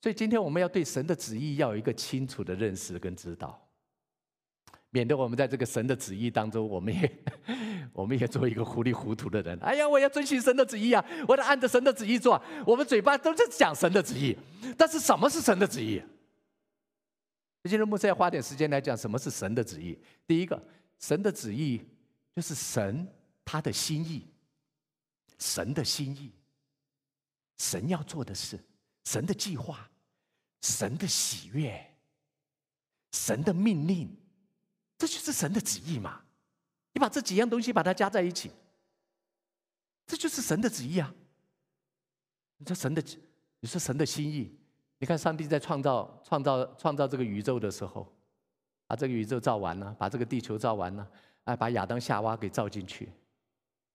[0.00, 3.58] 所以今天我们要对神的旨意要有一个清楚的认识跟知道。
[4.94, 7.10] 免得我们在这个神的旨意当中，我们也
[7.94, 9.58] 我们也做一个糊里糊涂的人。
[9.60, 11.02] 哎呀，我要遵循神的旨意啊！
[11.26, 12.38] 我得按着神的旨意做。
[12.66, 14.36] 我们嘴巴都是讲神的旨意，
[14.76, 16.02] 但是什么是神的旨意？
[17.64, 19.98] 今天牧师要花点时间来讲什么是神的旨意。
[20.26, 20.62] 第一个，
[20.98, 21.80] 神的旨意
[22.36, 23.08] 就是神
[23.46, 24.26] 他的心意，
[25.38, 26.30] 神的心意，
[27.62, 28.58] 神要做的事，
[29.04, 29.88] 神的计划，
[30.62, 31.94] 神的喜悦，
[33.12, 34.12] 神的命令。
[34.98, 36.22] 这就是神的旨意嘛？
[36.92, 38.50] 你把这几样东西把它加在一起，
[40.08, 41.14] 这就是神的旨意啊！
[42.56, 43.00] 你说神的，
[43.60, 44.58] 你说神的心意，
[44.98, 48.12] 你看上帝在创造、创造、创造这个宇宙的时候，
[48.88, 51.08] 把这个宇宙造完了，把这个地球造完了，
[51.44, 53.08] 哎，把亚当夏娃给造进去。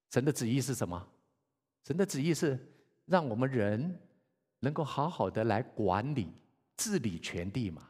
[0.09, 1.05] 神的旨意是什么？
[1.85, 2.57] 神的旨意是
[3.07, 3.99] 让我们人
[4.59, 6.31] 能够好好的来管理、
[6.75, 7.89] 治理全地嘛，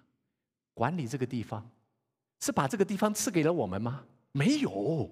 [0.74, 1.70] 管理这个地方。
[2.40, 4.06] 是把这个地方赐给了我们吗？
[4.32, 5.10] 没有，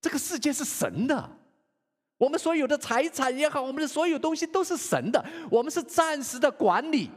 [0.00, 1.30] 这个世界是神的，
[2.16, 7.10] 我们所有的财产也好，我们的所有东西都是神的，我们是暂时的管理。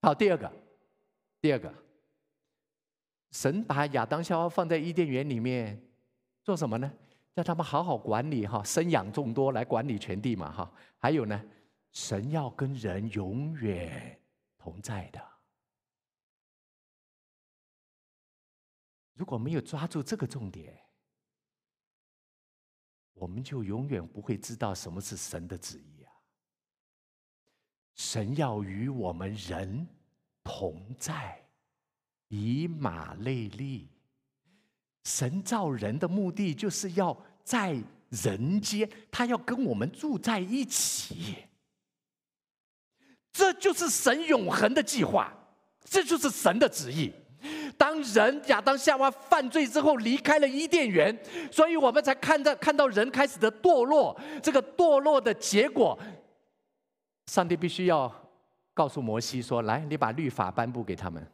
[0.00, 0.48] 好，第二个，
[1.40, 1.74] 第二个，
[3.32, 5.82] 神把亚当夏娃放在伊甸园里面
[6.44, 6.88] 做什么呢？
[7.38, 10.72] 叫他们好好管理哈，生养众多来管理全地嘛哈。
[10.96, 11.40] 还有呢，
[11.92, 14.20] 神要跟人永远
[14.58, 15.24] 同在的。
[19.14, 20.76] 如果没有抓住这个重点，
[23.12, 26.10] 我们就永远不会知道什么是神的旨意啊！
[27.94, 29.86] 神要与我们人
[30.42, 31.40] 同在，
[32.26, 33.88] 以马内利。
[35.08, 37.74] 神造人的目的就是要在
[38.10, 41.34] 人间，他要跟我们住在一起。
[43.32, 45.32] 这就是神永恒的计划，
[45.82, 47.10] 这就是神的旨意。
[47.78, 51.18] 当人亚当夏娃犯罪之后离开了伊甸园，
[51.50, 54.14] 所以我们才看到看到人开始的堕落。
[54.42, 55.98] 这个堕落的结果，
[57.28, 58.12] 上帝必须要
[58.74, 61.26] 告诉摩西说：“来，你把律法颁布给他们。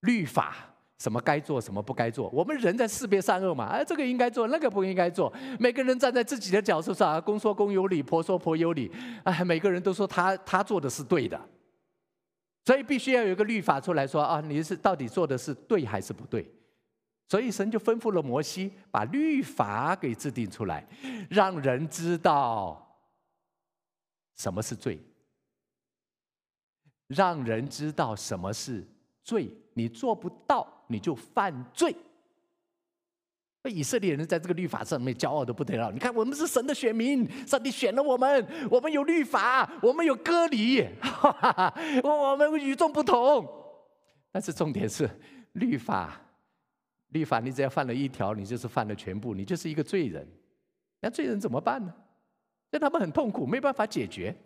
[0.00, 2.28] 律法什么该做，什么不该做。
[2.30, 5.32] 我们人在识别善恶嘛，哎，这个应该做，那个不应该做。
[5.58, 8.90] 每个人站在自己的角色上，公说公有理，婆说婆有理。
[9.24, 11.40] 哎，每个人都说他他做的是对的。”
[12.64, 16.50] 所以必须要有一个律法出来说啊，你是到底做的是对还是不对？
[17.28, 20.86] 所以神就吩咐了摩西，把律法给制定出来，
[21.28, 22.98] 让人知道
[24.36, 24.98] 什么是罪，
[27.08, 28.86] 让人知道什么是
[29.22, 29.50] 罪。
[29.74, 31.94] 你做不到，你就犯罪。
[33.64, 35.90] 以色列人在这个律法上面骄傲的不得了。
[35.90, 40.86] 你看，我们是神的选民，上帝选了我们，我们有律法，我们有割礼，
[42.04, 43.48] 我们与众不同。
[44.30, 45.08] 但是重点是，
[45.52, 46.20] 律法，
[47.08, 50.28] 律法，你只要犯了一条，你就是犯了全部，你就是一个罪人。
[51.00, 51.94] 那罪人怎么办呢？
[52.70, 54.36] 让他们很痛苦，没办法解决。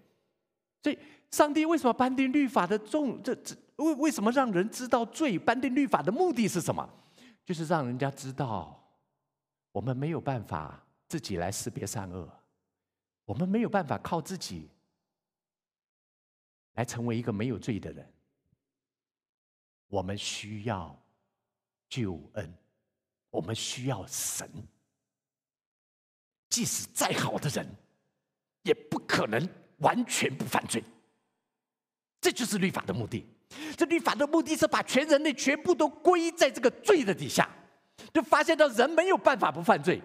[0.81, 0.99] 所以，
[1.33, 3.21] 上帝为什么颁定律法的重？
[3.21, 3.57] 这这
[3.87, 5.39] 为为什么让人知道罪？
[5.39, 6.89] 颁定律法的目的是什么？
[7.45, 8.75] 就是让人家知道。
[9.71, 12.29] 我们没有办法自己来识别善恶，
[13.25, 14.69] 我们没有办法靠自己
[16.73, 18.13] 来成为一个没有罪的人。
[19.87, 20.99] 我们需要
[21.89, 22.53] 救恩，
[23.31, 24.51] 我们需要神。
[26.49, 27.67] 即使再好的人，
[28.63, 29.49] 也不可能
[29.79, 30.83] 完全不犯罪。
[32.21, 33.25] 这就是律法的目的。
[33.77, 37.49] 这律法的目的是把全人类全部都归在这个罪的底下。
[38.13, 40.01] 就发现到人没有办法不犯罪，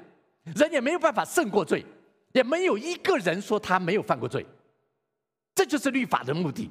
[0.56, 1.86] 人也没有办法胜过罪，
[2.34, 4.46] 也没有一个人说他没有犯过罪。
[5.54, 6.70] 这就是律法的目的，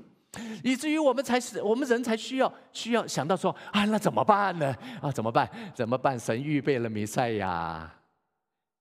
[0.65, 4.75] 以至于我们才是我们人才需要需要想到说啊，那怎么办呢？
[5.01, 5.49] 啊，怎么办？
[5.75, 6.19] 怎么办？
[6.19, 7.91] 神预备了弥赛亚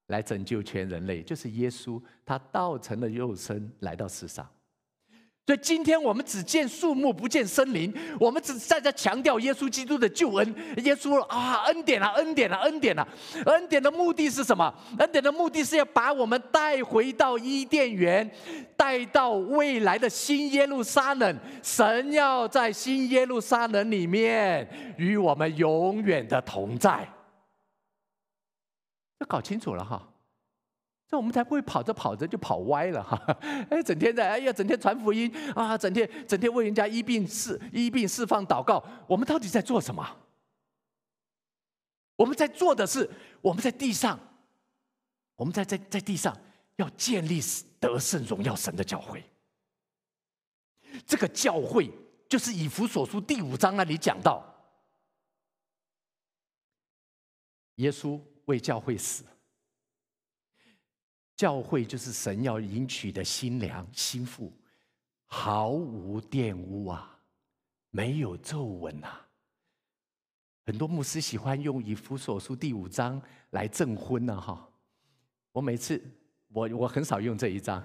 [0.07, 4.45] 来拯救全人类，就是耶稣，他道成了肉身来到世上。
[5.47, 7.93] 所以今天我们只见树木，不见森林。
[8.19, 10.55] 我们只在这强调耶稣基督的救恩。
[10.77, 13.05] 耶稣啊，恩典啊，恩典啊，恩典啊！
[13.45, 14.73] 恩典的目的是什么？
[14.99, 18.29] 恩典的目的是要把我们带回到伊甸园，
[18.77, 21.39] 带到未来的新耶路撒冷。
[21.63, 27.05] 神要在新耶路撒冷里面与我们永远的同在。
[29.19, 30.07] 要搞清楚了哈。
[31.11, 33.21] 那我们才不会跑着跑着就跑歪了哈！
[33.69, 40.17] 哎，整天在哎呀，整天传福音啊，整天整天为人家医病释医病释放祷告，我们到底在做什么？
[42.15, 43.09] 我们在做的是
[43.41, 44.17] 我们在地上，
[45.35, 46.35] 我们在在在地上
[46.77, 47.41] 要建立
[47.79, 49.21] 得胜荣耀神的教会。
[51.05, 51.91] 这个教会
[52.29, 54.45] 就是以弗所书第五章那里讲到，
[57.75, 59.25] 耶稣为教会死。
[61.41, 64.53] 教会就是神要迎娶的新娘新妇，
[65.25, 67.17] 毫无玷污啊，
[67.89, 69.25] 没有皱纹啊。
[70.67, 73.19] 很多牧师喜欢用以弗所书第五章
[73.49, 74.69] 来证婚呢，哈。
[75.51, 75.99] 我每次
[76.49, 77.83] 我我很少用这一章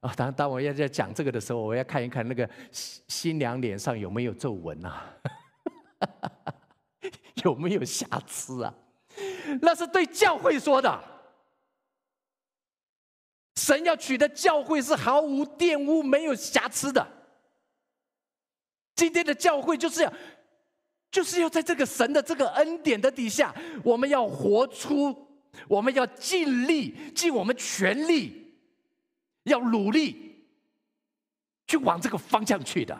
[0.00, 0.12] 啊。
[0.16, 5.14] 当当我要在讲这个的时候，我要看一看那个新新娘脸上有没有皱纹啊，
[7.44, 8.74] 有没有瑕疵啊？
[9.62, 11.17] 那是对教会说的。
[13.68, 17.06] 神要娶的教会是毫无玷污、没有瑕疵的。
[18.94, 20.12] 今天的教会就是要，
[21.10, 23.54] 就是要在这个神的这个恩典的底下，
[23.84, 25.14] 我们要活出，
[25.68, 28.54] 我们要尽力，尽我们全力，
[29.42, 30.46] 要努力，
[31.66, 32.98] 去往这个方向去的。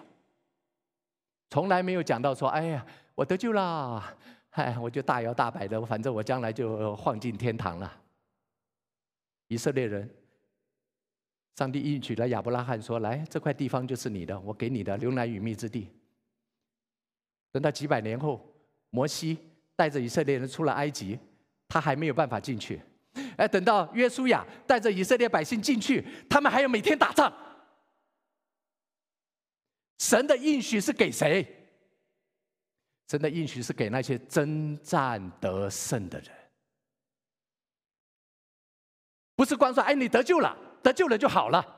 [1.49, 4.05] 从来没有讲到说，哎呀，我得救了，
[4.51, 7.91] 哎，我就大摇大摆的，反正我将来就晃进天堂了。
[9.47, 10.18] 以色列人。
[11.59, 15.91] 上帝应许了亚伯拉罕说：“来，这块地方就是你的，我给你的牛奶与蜜之地。”
[17.51, 18.49] 等到几百年后，
[18.91, 19.37] 摩西
[19.75, 21.19] 带着以色列人出了埃及，
[21.67, 22.81] 他还没有办法进去。
[23.37, 27.33] 哎，等到约书亚带着以色列百姓进去，他们还要每天打仗。
[29.99, 31.45] 神的应许是给谁？
[33.09, 36.31] 神的应许是给那些征战得胜的人，
[39.35, 41.77] 不是光说：“哎，你得救了。”得救了就好了。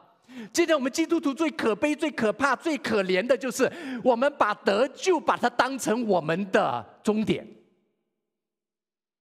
[0.53, 3.71] 今天我们基督徒最可悲、最可怕、最可怜的就是，
[4.05, 7.47] 我们把得救把它当成我们的终点，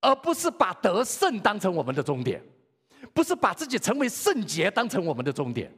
[0.02, 2.44] 而不是把得胜当成我们的终点，
[3.12, 5.76] 不是把自己成为圣洁当成我们的终点。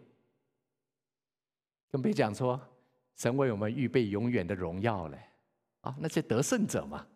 [1.90, 2.60] 更别讲说，
[3.16, 5.18] 神为我们预备永远的荣耀嘞！
[5.82, 7.08] 啊，那些得胜者嘛，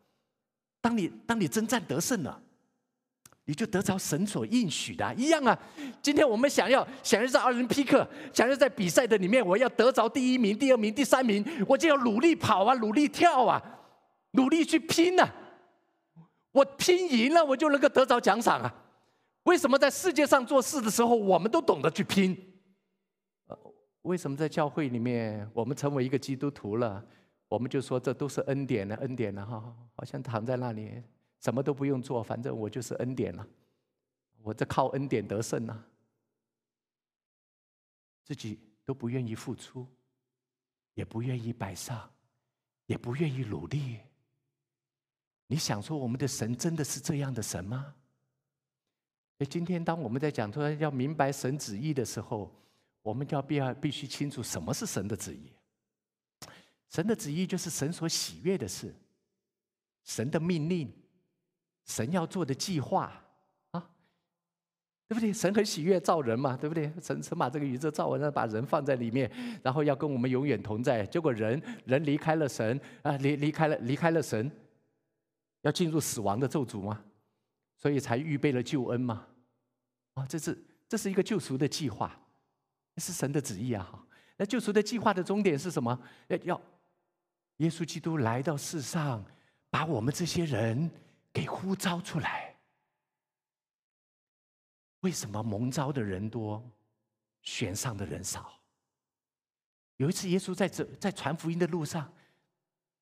[0.79, 2.41] 当你当你征战得胜了。
[3.45, 5.57] 你就得着神所应许的一样啊！
[6.01, 13.61] 今天我们想要想要在奥林匹克，想要在比赛的里面，我要得着第一名、第二名、第三名，我就要努力跑啊，努力跳啊，
[14.31, 15.31] 努力去拼啊！
[16.51, 18.73] 我拼赢了，我就能够得着奖赏啊！
[19.43, 22.35] 为什么在世界上做事的时候，我们都懂得去拼？
[24.01, 27.03] 为什么在教会里面，我们成为一个基督徒了，
[27.47, 28.95] 我们就说这都是恩典呢？
[29.01, 29.45] 恩典呢？
[29.45, 29.61] 哈，
[29.95, 31.03] 好像躺在那里。
[31.45, 33.47] 什么都不用做，反正我就是恩典了，
[34.41, 35.87] 我这靠恩典得胜啊，
[38.23, 39.85] 自己都不愿意付出，
[40.95, 42.11] 也不愿意摆上，
[42.87, 43.99] 也不愿意努力。
[45.45, 47.93] 你想说我们的神真的是这样的神吗？
[49.37, 52.51] 哎，今天当我们在讲说要明白神旨意的时候，
[53.03, 55.53] 我们就要必要必须清楚什么是神的旨意。
[56.89, 58.95] 神的旨意就是神所喜悦的事，
[60.05, 60.91] 神的命令。
[61.85, 63.11] 神要做的计划
[63.71, 63.89] 啊，
[65.07, 65.31] 对不对？
[65.31, 66.91] 神很喜悦造人嘛，对不对？
[66.99, 69.31] 神神把这个宇宙造完了，把人放在里面，
[69.63, 71.05] 然后要跟我们永远同在。
[71.05, 74.51] 结果人人离开了神啊，离离开了离开了神，
[75.61, 77.03] 要进入死亡的咒诅吗？
[77.77, 79.27] 所以才预备了救恩嘛。
[80.15, 80.57] 啊，这是
[80.89, 82.19] 这是一个救赎的计划，
[82.97, 83.87] 是神的旨意啊。
[84.37, 85.97] 那救赎的计划的终点是什么？
[86.29, 86.61] 要要
[87.57, 89.23] 耶稣基督来到世上，
[89.69, 90.89] 把我们这些人。
[91.35, 92.55] 给呼召出来，
[95.01, 96.63] 为什么蒙召的人多，
[97.41, 98.57] 选上的人少？
[99.97, 102.09] 有一次，耶稣在这在传福音的路上，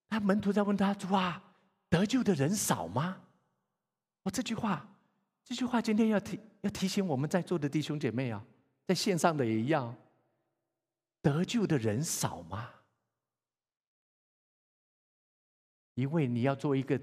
[0.10, 1.54] 他门徒在问他：“主啊，
[1.90, 3.22] 得救的人少吗？”
[4.24, 4.90] 我这句话
[5.44, 8.44] 这句话今天要提要提醒我们在座的弟兄姐妹啊，
[8.88, 9.96] 在线上的也一样，
[11.22, 12.74] 得救的人少吗？
[15.94, 17.00] 因为你要做一个，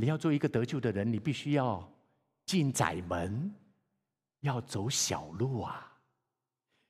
[0.00, 1.86] 你要做一个得救的人，你必须要
[2.46, 3.52] 进窄门，
[4.40, 5.92] 要走小路啊。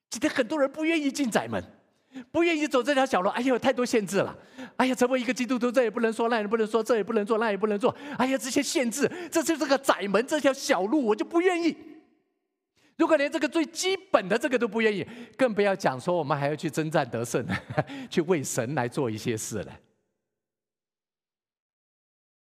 [0.09, 1.61] 今天很多人不愿意进窄门，
[2.31, 3.29] 不愿意走这条小路。
[3.31, 4.37] 哎呀，太多限制了。
[4.77, 7.93] 哎呀，成为一个基督徒，这也不能说，那也不能说，这也不能做，那也不能做。
[8.17, 11.77] 哎呀，这些限制，这就是个窄门，这条小路，我就不愿意。
[12.97, 15.05] 如果连这个最基本的这个都不愿意，
[15.37, 17.45] 更不要讲说我们还要去征战得胜，
[18.09, 19.81] 去为神来做一些事了。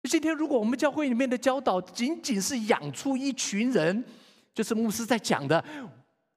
[0.08, 4.04] 今天，如果我们教会里面的教导仅仅是养出一群人，
[4.54, 5.62] 就是牧师在讲的，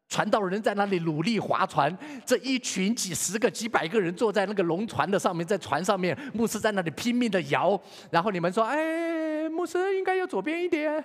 [0.09, 11.03] 传道人在那里努力划船，这一群几十个、几百个人坐在那个龙船的上面，在船上面，牧师在那里拼命的摇，然后你们说：“哎，牧师应该要左边一点，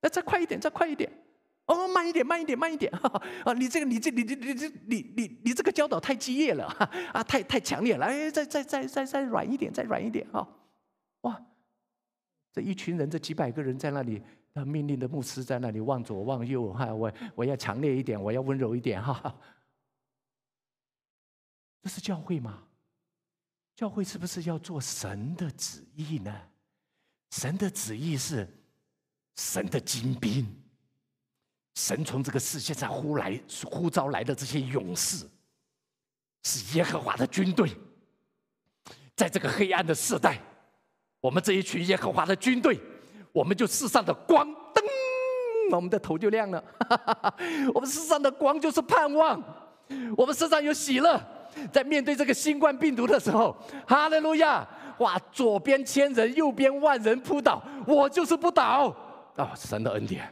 [0.00, 1.10] 那再快一点，再快一点，
[1.66, 2.90] 哦，慢一点，慢一点，慢一点，
[3.44, 6.64] 啊，你这个，你这，你这，你这，你你你这个教导太激烈了，
[7.12, 10.48] 啊，太太强烈了，哎，再再再再再软一点，再软一点，哈，！”
[12.54, 14.22] 这一群人，这几百个人在那里，
[14.54, 19.36] 他命令的牧师在那里望左望右，哈，我我要强烈一点，我要温柔一点，哈。
[21.82, 22.62] 这是教会吗？
[23.74, 26.32] 教会是不是要做神的旨意呢？
[27.32, 28.48] 神的旨意是
[29.34, 30.46] 神的精兵，
[31.74, 35.28] 神从这个世界上呼来呼召来的这些勇士，
[36.44, 37.76] 是耶和华的军队，
[39.16, 40.40] 在这个黑暗的时代。
[41.24, 42.78] 我们这一群耶和华的军队，
[43.32, 44.84] 我们就世上的光，灯，
[45.72, 46.62] 我们的头就亮了。
[47.74, 49.42] 我们世上的光就是盼望，
[50.18, 51.18] 我们身上有喜乐，
[51.72, 53.56] 在面对这个新冠病毒的时候，
[53.88, 54.68] 哈利路亚！
[54.98, 58.94] 哇，左边千人，右边万人扑倒，我就是不倒。
[59.36, 60.30] 啊，神的恩典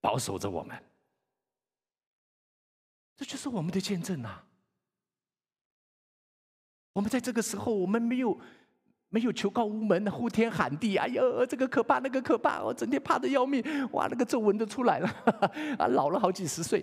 [0.00, 0.80] 保守着我们，
[3.16, 4.44] 这就是我们的见证啊！
[6.92, 8.38] 我们在这个时候，我们没有。
[9.10, 15.08] 没有求告无门，呼天喊地，哎呦，这个可怕，那个可怕，我整天怕的要命，哇，那个皱纹都出来了，
[15.78, 16.80] 啊，老了好几十岁。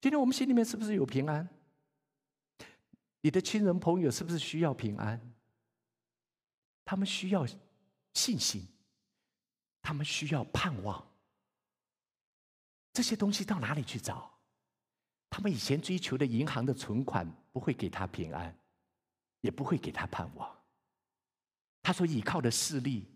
[0.00, 1.48] 今天我们心里面是不是有平安？
[3.20, 5.20] 你的亲人朋友是不是需要平安？
[6.84, 7.46] 他们需要
[8.14, 8.66] 信心，
[9.80, 11.06] 他们需要盼望。
[12.92, 14.28] 这些东西到哪里去找？
[15.28, 18.52] 他们以前追求的银行的存款不会给他平安，
[19.40, 20.59] 也不会给他盼望。
[21.82, 23.06] 他所依靠的势力，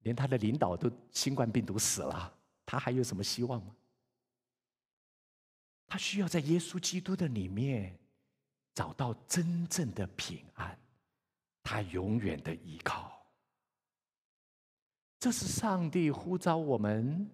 [0.00, 3.74] 连他的领导都新冠病毒死了，他还有什么希望吗？
[5.86, 7.98] 他需要在耶稣基督的里面
[8.74, 10.78] 找到真正的平安，
[11.62, 13.26] 他永远的依靠。
[15.18, 17.28] 这是上帝呼召我们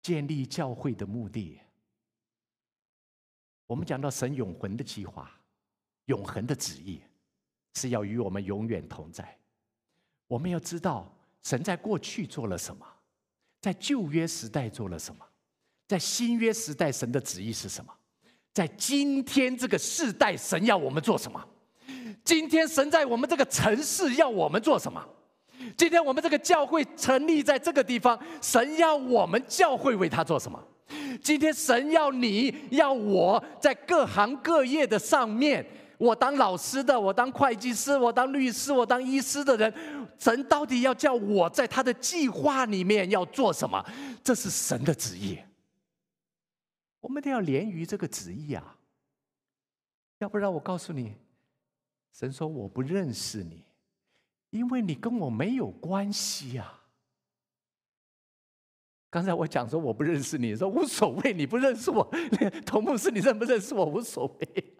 [0.00, 1.60] 建立教会的目的。
[3.66, 5.28] 我们讲到神永恒的计划，
[6.04, 7.02] 永恒的旨意。
[7.76, 9.36] 是要与我们永远同在。
[10.26, 12.86] 我们要知道，神在过去做了什么，
[13.60, 15.22] 在旧约时代做了什么，
[15.86, 17.92] 在新约时代神的旨意是什么？
[18.54, 21.46] 在今天这个世代，神要我们做什么？
[22.24, 25.06] 今天神在我们这个城市要我们做什么？
[25.76, 30.58] 今天我们这个教会成立在这个地方，神要我们教会为他做什么？
[31.22, 35.64] 今天神要你要我在各行各业的上面。
[35.98, 39.72] 我当老师的，我当会计师，我当律师，我当医师的人，
[40.18, 43.84] 神到底要叫我在他的计划里面要做什么？
[44.22, 45.38] 这是神的旨意。
[47.00, 48.76] 我们都要连于这个旨意啊！
[50.18, 51.14] 要不然我告诉你，
[52.12, 53.62] 神说我不认识你，
[54.50, 56.82] 因为你跟我没有关系啊。
[59.08, 62.06] 刚才我讲说我不认识你，说无所谓，你不认识我，
[62.66, 64.74] 同牧师你认不认识我无所谓。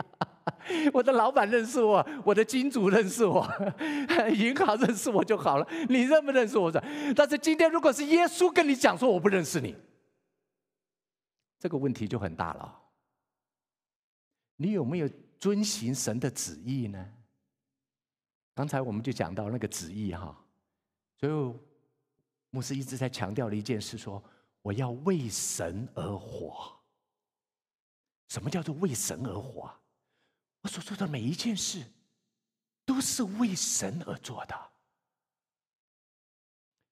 [0.93, 3.47] 我的老板认识我，我的金主认识我，
[4.35, 5.67] 银行认识我就好了。
[5.89, 6.71] 你认不认识我？
[7.15, 9.77] 但是今天如果是耶稣跟你讲说我不认识你，
[11.59, 12.83] 这个问题就很大了。
[14.57, 17.13] 你有没有遵行神的旨意呢？
[18.55, 20.35] 刚才我们就讲到那个旨意哈，
[21.21, 21.33] 所以
[22.51, 24.23] 牧师一直在强调的一件事，说
[24.63, 26.73] 我要为神而活。
[28.29, 29.71] 什么叫做为神而活？
[30.67, 31.85] 我所做的每一件事，
[32.85, 34.71] 都是为神而做的。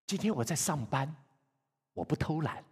[0.06, 1.12] 今天我在上班，
[1.92, 2.64] 我不偷懒。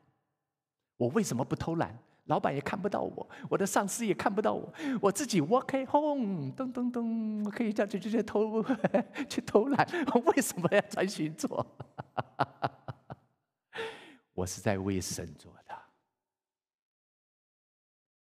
[0.96, 1.98] 我为什么不偷懒？
[2.26, 8.62] 老板也看不到我，我的上司也看不到我，我自己 work at home，噔噔噔，我可以这样去去偷
[9.28, 9.84] 去偷懒，
[10.14, 11.66] 我为什么要专心做？
[14.34, 15.82] 我是在为神做的。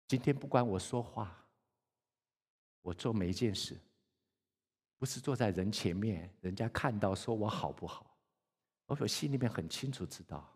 [0.07, 1.44] 今天不管我说话，
[2.85, 3.75] 我做每一件事，
[4.99, 8.15] 不是坐在人前面，人家看到说我好不好？
[8.85, 10.55] 我心里面很清楚知道，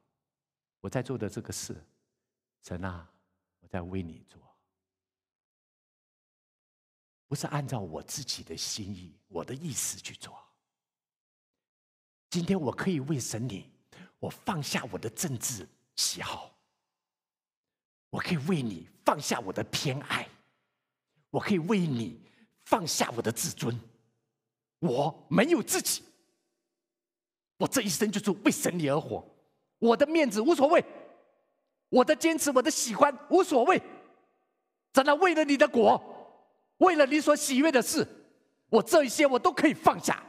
[0.80, 1.76] 我在做的这个事，
[2.62, 3.10] 神啊。
[3.62, 4.40] 我在为你做，
[7.28, 10.40] 不是按照我自己的心意、我的意思去做。
[12.30, 13.70] 今天我可以为神你，
[14.20, 16.56] 我放下我的政治喜好，
[18.12, 20.30] 我可以为你放下我的偏爱，
[21.30, 22.22] 我可以为你
[22.66, 23.80] 放下我的自尊。
[24.80, 26.04] 我没有自己，
[27.58, 29.24] 我这一生就是为神你而活，
[29.78, 30.84] 我的面子无所谓。
[31.90, 33.82] 我的坚持，我的喜欢无所谓，
[34.94, 36.00] 真的为了你的果，
[36.78, 38.08] 为了你所喜悦的事，
[38.70, 40.24] 我这一些我都可以放下。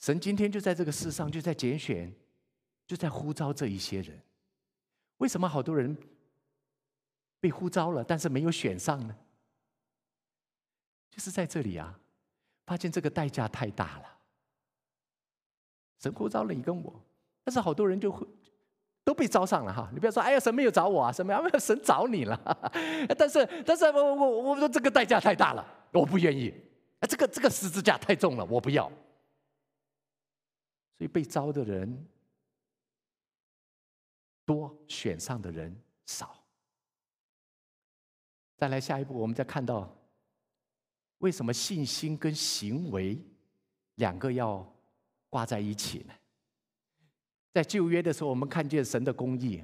[0.00, 2.12] 神今天就在这个世上，就在拣选，
[2.88, 4.20] 就在呼召这一些人。
[5.18, 5.96] 为什么好多人
[7.38, 9.16] 被呼召了，但是没有选上呢？
[11.10, 11.98] 就是在这里啊，
[12.66, 14.18] 发现这个代价太大了。
[15.98, 17.02] 神呼召了你跟我，
[17.44, 18.26] 但是好多人就会。
[19.04, 19.88] 都被招上了哈！
[19.94, 21.40] 你不要说，哎呀，神没有找我啊，什么呀？
[21.40, 22.38] 没有，神找你了。
[23.18, 26.52] 但是，但是我我我说这个代价太大了，我不愿意。
[27.08, 28.86] 这个这个十字架太重了，我不要。
[30.98, 32.06] 所以被招的人
[34.44, 36.44] 多，选上的人少。
[38.58, 39.90] 再来下一步，我们再看到
[41.18, 43.18] 为什么信心跟行为
[43.96, 44.66] 两个要
[45.28, 46.14] 挂在一起呢？
[47.52, 49.60] 在旧约的时候，我们看见神的公义；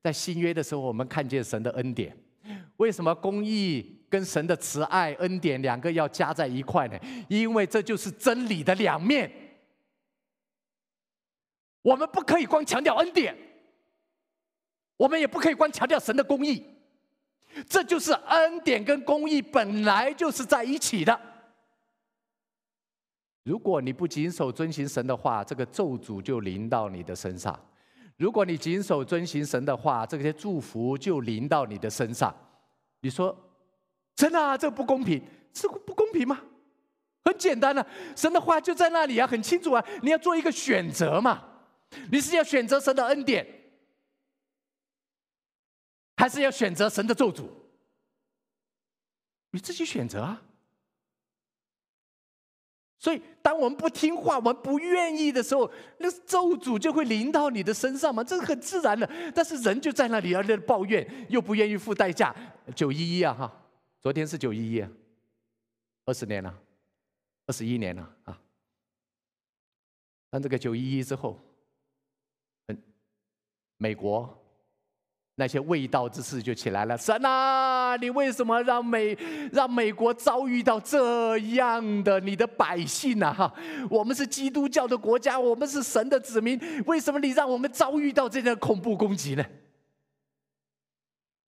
[0.00, 2.16] 在新约的时候，我们看见神的恩典。
[2.76, 6.98] 为什么公义跟神的慈爱、恩典两个要加在一块呢？
[7.28, 9.30] 因为这就是真理的两面。
[11.82, 13.36] 我们不可以光强调恩典，
[14.96, 16.64] 我们也不可以光强调神的公义。
[17.68, 21.18] 这就是恩典跟公义本来就是在一起的。
[23.44, 27.52] 如果你不谨守遵行神的话，这个咒诅就临到你的身上；
[28.16, 32.34] 如果你谨守遵行神的话，这些祝福就临到你的身上。
[33.00, 33.36] 你说，
[34.14, 35.20] 真的啊这不公平？
[35.52, 36.40] 这不公平吗？
[37.24, 37.84] 很简单的，
[38.16, 41.42] 神的话就在那里啊，很清楚啊，你要做一个选择嘛。
[42.10, 43.46] 你是要选择神的恩典，
[46.22, 47.48] 还是要选择神的咒诅？
[49.50, 50.40] 你自己选择啊。
[52.96, 55.68] 所以，当我们不听话、我们不愿意的时候，
[55.98, 59.04] 那咒诅就会临到你的身上嘛，这是很自然的。
[59.34, 62.32] 但是人就在那里，而在抱怨，又不愿意付代价。
[62.76, 63.66] 九一一啊，哈，
[63.98, 64.86] 昨天是九一一，
[66.04, 66.56] 二十年了，
[67.46, 68.40] 二十一年了啊。
[70.30, 71.40] 但这个九一一之后，
[72.68, 72.80] 嗯，
[73.76, 74.38] 美国。
[75.34, 76.96] 那些未道之事就起来了。
[76.96, 79.14] 神啊，你为什么让美
[79.50, 83.32] 让美国遭遇到这样的你的百姓呢？
[83.32, 83.52] 哈，
[83.88, 89.44] 我们是基督教的国家，我们是神的子民，为什么你让我们遭遇到这样的恐怖攻击呢？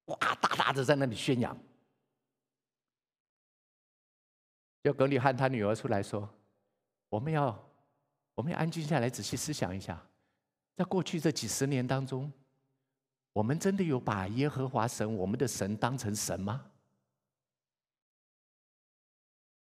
[0.07, 1.57] 哇，大大的在那里宣扬。
[4.82, 6.28] 就格里汉他女儿出来说
[7.09, 7.59] ：“我们要，
[8.35, 10.03] 我们要安静下来，仔细思想一下，
[10.76, 12.32] 在过去这几十年当中。”
[13.35, 16.64] 我们真的有把耶和华神，我们的神当成神吗？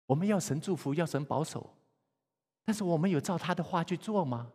[0.04, 1.72] 我们要神祝福，要神保守，
[2.64, 4.50] 但是我们有照他的话去做吗？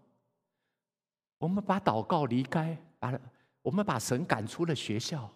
[1.38, 3.18] 我们把祷告离开，把
[3.62, 5.32] 我们把神赶出了学校，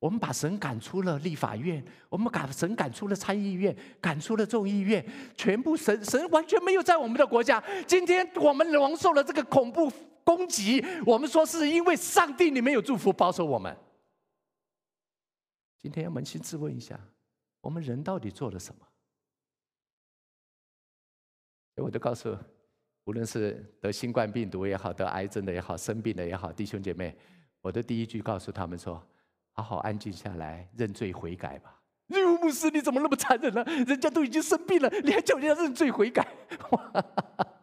[0.00, 5.04] 我们把神赶出了立法院，我们把神赶出了参议院，赶出了众议院，
[5.36, 7.62] 全部神神完全没有在我们的国家。
[7.86, 9.92] 今天我们蒙受了这个恐怖。
[10.24, 13.76] 攻击我们说是因为上帝你没有祝福保守我们。
[15.78, 16.98] 今天要扪心自问一下，
[17.60, 18.86] 我们人到底做了什么？
[21.76, 22.34] 我就告诉，
[23.04, 27.14] 无论是得新冠病毒也好，得癌症的也好，生病的也好，弟兄姐妹，
[27.60, 29.04] 我的第一句告诉他们说：
[29.52, 31.82] 好好安静下来，认罪悔改吧。
[32.06, 33.62] 刘牧师，你怎么那么残忍呢？
[33.64, 36.26] 人家都已经生病了，你还叫人家认罪悔改？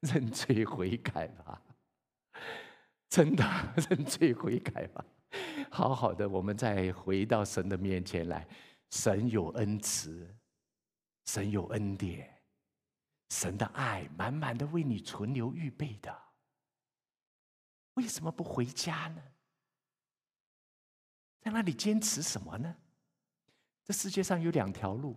[0.00, 1.62] 认罪悔改吧，
[3.08, 3.44] 真的
[3.88, 5.04] 认罪悔改吧，
[5.70, 8.46] 好好的，我们再回到神的面前来。
[8.90, 10.36] 神有恩慈，
[11.26, 12.42] 神有恩典，
[13.28, 16.12] 神的爱满满的为你存留预备的。
[17.94, 19.22] 为什么不回家呢？
[21.40, 22.74] 在那里坚持什么呢？
[23.84, 25.16] 这世界上有两条路，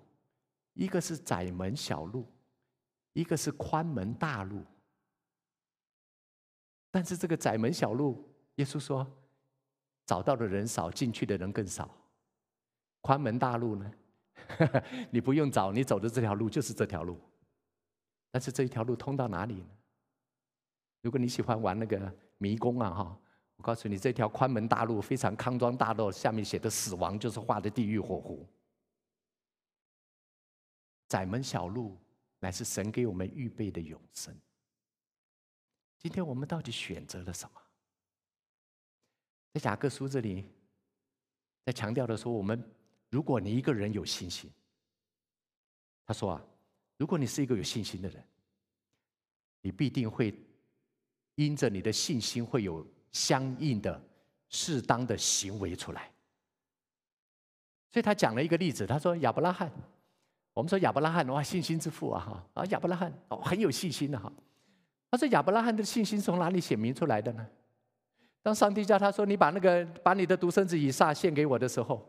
[0.73, 2.31] 一个是窄门小路，
[3.13, 4.63] 一个是宽门大路。
[6.93, 8.23] 但是这个窄门小路，
[8.57, 9.03] 耶稣说，
[10.05, 11.89] 找到的人少，进去的人更少。
[13.01, 13.91] 宽门大路呢，
[15.09, 17.19] 你不用找，你走的这条路就是这条路。
[18.29, 19.69] 但是这一条路通到哪里呢？
[21.01, 23.19] 如果你喜欢玩那个迷宫啊，哈，
[23.55, 28.47] 我告诉你，这条宽门大路非常康庄大道，下面写的死亡就是画的地狱火湖。
[31.07, 31.97] 窄门小路
[32.37, 34.31] 乃是神给我们预备的永生。
[36.03, 37.61] 今天我们到底选择了什么？
[39.53, 40.45] 在雅各书这里，
[41.65, 42.61] 在强调的说，我们
[43.09, 44.51] 如果你一个人有信心，
[46.05, 46.45] 他说啊。
[46.97, 48.23] 如果你是一个有信心的人，
[49.61, 50.33] 你必定会
[51.35, 54.01] 因着你的信心会有相应的
[54.47, 56.11] 适当的行为出来。
[57.89, 59.69] 所以他讲了一个例子，他说亚伯拉罕，
[60.53, 64.31] 我们说亚伯拉罕哇信心之父啊哈啊亚伯拉罕哦很有信心的哈。
[65.13, 67.45] 他说亚伯拉罕的信心从哪里显明出来的呢？
[68.41, 72.03] 当上帝叫他说你把那个把你的独生子以撒献给我的时候。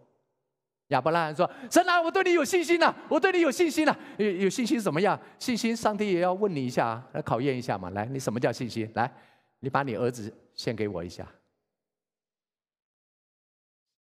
[0.88, 3.94] 亚伯拉罕说：“神啊，我对你有信心呐，我对你有信心呐。
[4.16, 5.20] 有有信心怎么样？
[5.38, 7.90] 信心，上帝也要问你一下啊，来考验一下嘛。
[7.90, 8.90] 来，你什么叫信心？
[8.94, 9.12] 来，
[9.60, 11.28] 你把你儿子献给我一下。”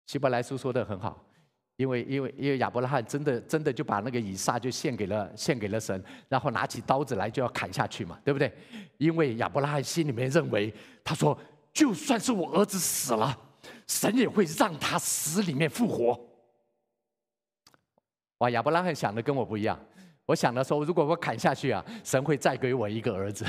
[0.07, 1.25] 希伯来书说的很好，
[1.81, 8.53] 因为因为因为亚伯拉罕真的真的就把那个以撒就献给了献给了神，然后拿起刀子来就要砍下去嘛，对不对？
[8.99, 10.71] 因为亚伯拉罕心里面认为，
[11.03, 11.39] 他说
[11.73, 13.35] ：“就算是我儿子死了，
[13.87, 16.21] 神也会让他死里面复活。”
[18.41, 19.81] 哇，亚伯拉罕想的跟我不一样。
[20.27, 23.47] 我想的说，如果我砍下去啊，神会再给我一个儿子。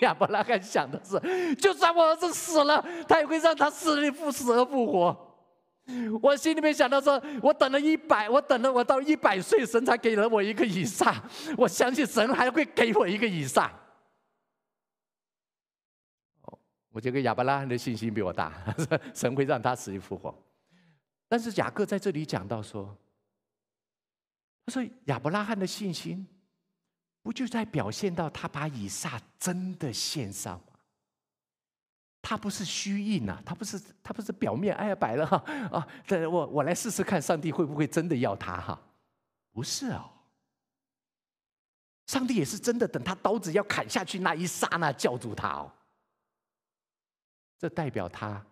[0.00, 5.30] 亚伯拉罕想的是，就算我儿子死了，他也会让他死里复死而复活。
[6.22, 11.14] 我心里面想到说，我等了一百，我等了我到一百岁，神才给了我一个以上。
[11.58, 13.70] 我相信神还会给我一个以上。
[16.42, 16.58] 哦，
[16.90, 18.74] 我觉得亚伯拉罕的信心比我大，
[19.14, 20.34] 神会让他死里复活。
[21.28, 22.96] 但是雅各在这里讲到说，
[24.64, 26.26] 他说亚伯拉罕的信心，
[27.24, 30.66] 不就在表现到他把以撒真的献上吗？
[32.22, 35.36] 他不是虚应呐，他不是他不是表面哎呀摆了哈
[35.72, 35.88] 啊，
[36.30, 38.80] 我我来试试看上帝会不会真的要他哈？
[39.50, 40.08] 不是哦，
[42.06, 45.72] 上帝也是真的等他刀子要砍下去那一刹那叫住他哦，
[47.58, 48.44] 这代表他。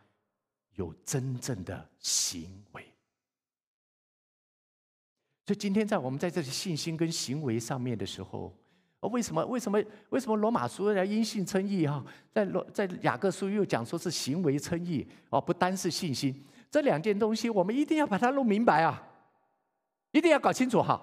[0.76, 2.82] 有真正的行为，
[5.44, 8.56] 所以今天在我们在这里信心跟行为上面的时候，
[9.08, 9.44] 为什么？
[9.46, 9.82] 为什么？
[10.10, 12.04] 为什么罗马书要因信称义哈？
[12.32, 19.02] 在罗在雅各书又讲说是行为称义哦，不单是信心，这两件东西我们一定要把它弄明白啊，
[20.12, 21.00] 一定要搞清楚哈。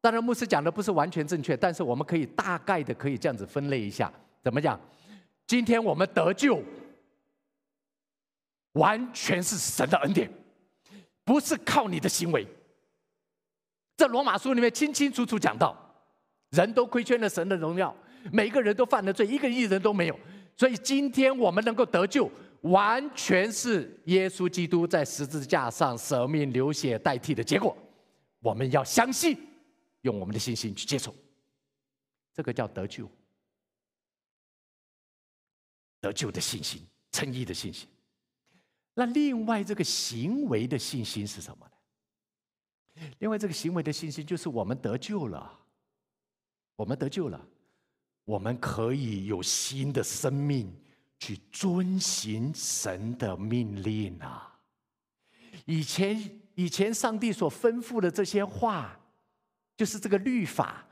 [0.00, 4.78] 当然牧师讲的不是完全正确，但是我们可以大概的可以这样子分类一下，怎么讲？
[5.46, 6.62] 今天我们得救。
[8.72, 10.32] 完全是神的恩典，
[11.24, 12.48] 不是靠你的行为。
[13.98, 15.76] 在罗马书里面清清楚楚讲到，
[16.52, 17.94] 人都亏缺了神的荣耀，
[18.30, 20.18] 每个人都犯了罪，一个艺人都没有。
[20.56, 22.30] 所以今天我们能够得救，
[22.60, 27.76] 完全是耶稣基督在十字架上舍命流血代替的结果。
[28.40, 29.36] 我们要相信，
[30.02, 31.14] 用我们的信心去接受，
[32.34, 33.10] 这个叫得救，
[36.00, 36.82] 得救的信心，
[37.12, 37.88] 诚意的信心。
[38.94, 43.10] 那另外这个行为的信心是什么呢？
[43.20, 45.58] 另外这个行为的信心就是我们得救了，
[46.82, 47.40] 我们得救了，
[48.24, 50.68] 我们可以有新的生命
[51.16, 54.58] 去遵行神的命令啊！
[55.64, 58.98] 以前以前上帝所吩咐的这些话，
[59.76, 60.84] 就是这个律法，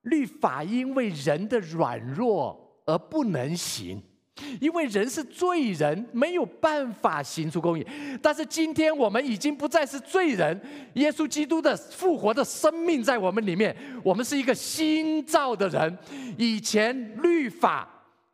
[0.00, 4.02] 律法因为人的软弱而不能行。
[4.60, 7.86] 因为人是罪人，没有办法行出公义。
[8.22, 10.60] 但是今天我们已经不再是罪人，
[10.94, 15.98] 耶稣基督的复活的生命在我们里面，我们是一个新造的人。
[16.36, 17.88] 以前律法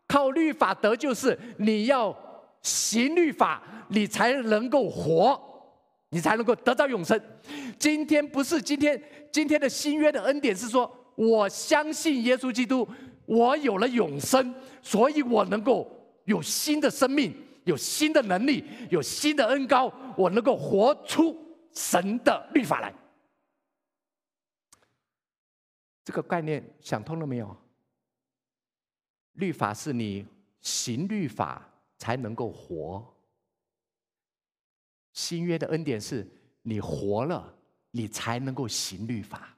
[0.06, 2.14] 靠律法得救，是你要
[2.62, 5.40] 行律法，你才能够活，
[6.10, 7.20] 你才能够得到永生。
[7.78, 9.02] 今天不是今天，
[9.32, 12.86] 今天的新约的恩典是说，我相信耶稣基督。
[13.26, 15.90] 我有了永生，所以我能够
[16.24, 21.36] 有新的生命，有新的能力，有新的恩高，我能够活出
[21.72, 22.92] 神的律法来。
[26.04, 27.56] 这个概念想通了没有？
[29.32, 30.26] 律法是你
[30.60, 31.66] 行律法
[31.98, 33.04] 才能够活。
[35.12, 36.28] 新约的恩典是
[36.62, 37.56] 你活了，
[37.90, 39.53] 你才能够行律法。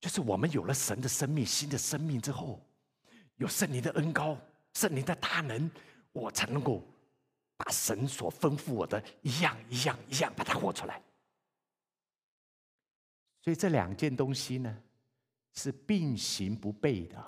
[0.00, 2.58] 就是我们有了神的生命、新的生命之后，
[3.36, 4.36] 有圣灵的恩高、
[4.74, 5.70] 圣灵的大能，
[6.12, 6.82] 我才能够
[7.56, 11.02] 把神所吩咐我的一样一样一样把它活出来。
[13.42, 14.74] 所以这两件东西呢，
[15.52, 17.22] 是并行不悖的。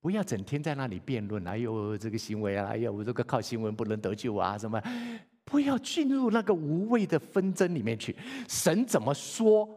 [0.00, 4.82] 不要整天在那里辩论，哎呦，这个行为啊，哎呦，我这个靠新闻不能得救啊，什么？
[5.44, 8.16] 不要进入那个无谓的纷争里面去。
[8.48, 9.68] 神怎么说，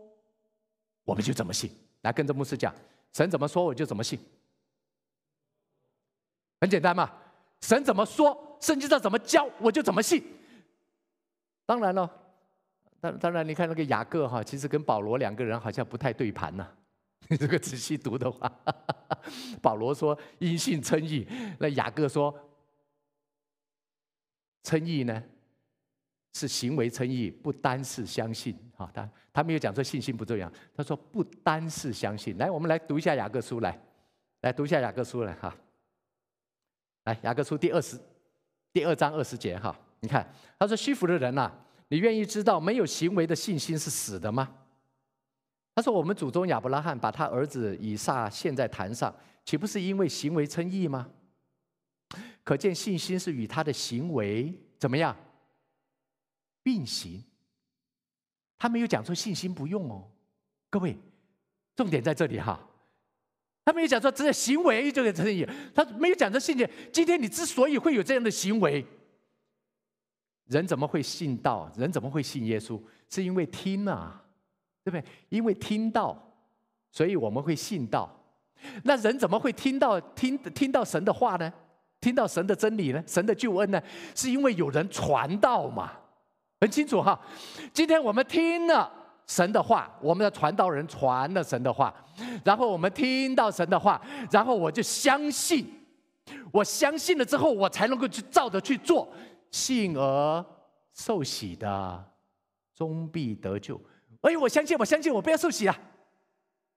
[1.03, 1.69] 我们就怎么信。
[2.05, 2.73] 来跟着牧师讲，
[3.11, 4.19] 神怎么说，我就怎么信。
[6.61, 7.11] 很简单嘛，
[7.61, 10.23] 神怎么说，圣经上怎么教，我就怎么信。
[11.65, 12.09] 当然了。
[13.01, 16.67] 当当然，你看那个雅各哈，其实跟保罗两个人好像不太对盘呐。
[17.27, 18.51] 你这个仔细读的话，
[19.63, 21.27] 保罗说因信称义，
[21.59, 22.33] 那雅各说
[24.61, 25.23] 称义呢
[26.35, 28.53] 是行为称义，不单是相信。
[28.75, 32.37] 哈，他他没有讲说信心不重要，他说不单是相信。
[32.37, 33.79] 来，我们来读一下雅各书，来
[34.41, 35.55] 来读一下雅各书来哈。
[37.05, 37.97] 来，雅各书第二十
[38.73, 40.29] 第二章二十节哈，你看
[40.59, 41.49] 他说虚浮的人呐。
[41.87, 44.51] 你愿意知道没有行为的信心是死的吗？
[45.75, 49.15] 他说：“我们祖宗亚伯拉罕把他儿子以撒献在坛上，
[49.45, 51.07] 岂不是因为行为称义吗？
[52.43, 55.15] 可见信心是与他的行为怎么样
[56.65, 57.23] 并行。
[58.57, 60.09] 他没有讲说信心不用哦，
[60.71, 60.97] 各位，
[61.75, 62.59] 重点在这里哈。
[63.63, 66.67] 他没有讲说只有行为就可以称义，他没有讲说信心。
[66.91, 68.83] 今天你之所以会有这样的行为。”
[70.49, 71.71] 人怎么会信道？
[71.77, 72.81] 人怎么会信耶稣？
[73.09, 74.23] 是因为听啊，
[74.83, 75.03] 对不对？
[75.29, 76.15] 因为听到，
[76.91, 78.09] 所以我们会信道。
[78.83, 81.51] 那人怎么会听到听听到神的话呢？
[81.99, 83.03] 听到神的真理呢？
[83.07, 83.81] 神的救恩呢？
[84.15, 85.91] 是因为有人传道嘛？
[86.65, 87.19] 很清楚哈。
[87.71, 88.91] 今天我们听了
[89.27, 91.93] 神的话，我们的传道人传了神的话，
[92.43, 94.01] 然后我们听到神的话，
[94.31, 95.71] 然后我就相信。
[96.51, 99.07] 我相信了之后，我才能够去照着去做。
[99.51, 100.43] 信而
[100.91, 102.03] 受洗的，
[102.73, 103.79] 终必得救。
[104.21, 105.77] 哎，我相信，我相信，我不要受洗啊！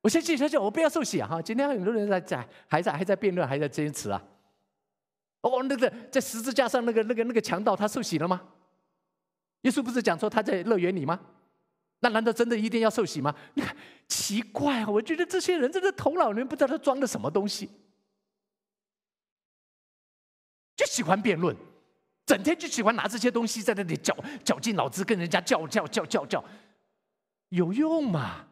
[0.02, 1.26] 我相信，相信，我不要受洗啊！
[1.26, 4.22] 哈，今天很多人在在还在还在辩论，还在坚持啊。
[5.40, 8.42] 哦，那个在十字架上那个那个那个强盗，他受洗了吗？
[9.62, 11.18] 耶稣不是讲说他在乐园里吗？
[12.00, 13.34] 那难道真的一定要受洗吗？
[13.54, 14.88] 你看，奇怪啊！
[14.88, 17.68] 我觉得这些人真的头脑里面不知道他装的什么东西，
[20.76, 21.56] 就喜欢辩论。
[22.24, 26.44] 整天就喜欢拿这些东西在那里绞绞尽脑汁跟人家叫叫叫叫叫，
[27.48, 28.44] 有用吗？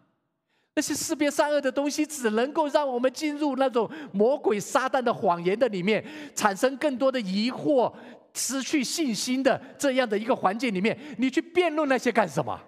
[0.74, 6.04] 那些识别善恶的东西，只能够让我们进入那种魔鬼撒旦的谎言的里面，
[6.34, 7.94] 产生更多的疑惑，
[8.36, 12.60] 失去信心的这样的一个环境里面，你去辩论那些干什么？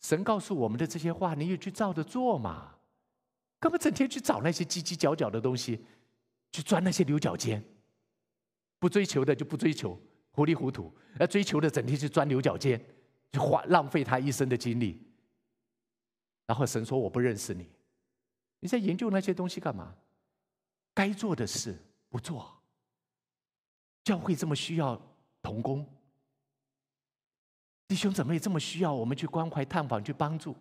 [0.00, 2.74] 神告诉我们的这些话，你也去照着做嘛？
[3.58, 5.84] 干嘛整天去找那些叽叽角角的东西，
[6.50, 7.62] 去钻那些牛角尖？
[8.78, 10.00] 不追求的就不追求，
[10.32, 12.82] 糊里糊涂；而追求的整天去钻牛角尖，
[13.30, 15.06] 就花浪费他一生的精力。
[16.46, 17.70] 然后神说：“我不认识你，
[18.58, 19.94] 你在研究那些东西干嘛？
[20.94, 21.78] 该做的事
[22.08, 22.59] 不做。
[24.04, 25.00] 教会这么需要
[25.42, 25.86] 童工，
[27.88, 30.54] 弟兄怎么也这么需要我们去关怀、探访、去帮助？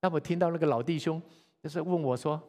[0.00, 1.20] 那我听到那个老弟兄
[1.62, 2.40] 就是问我说：‘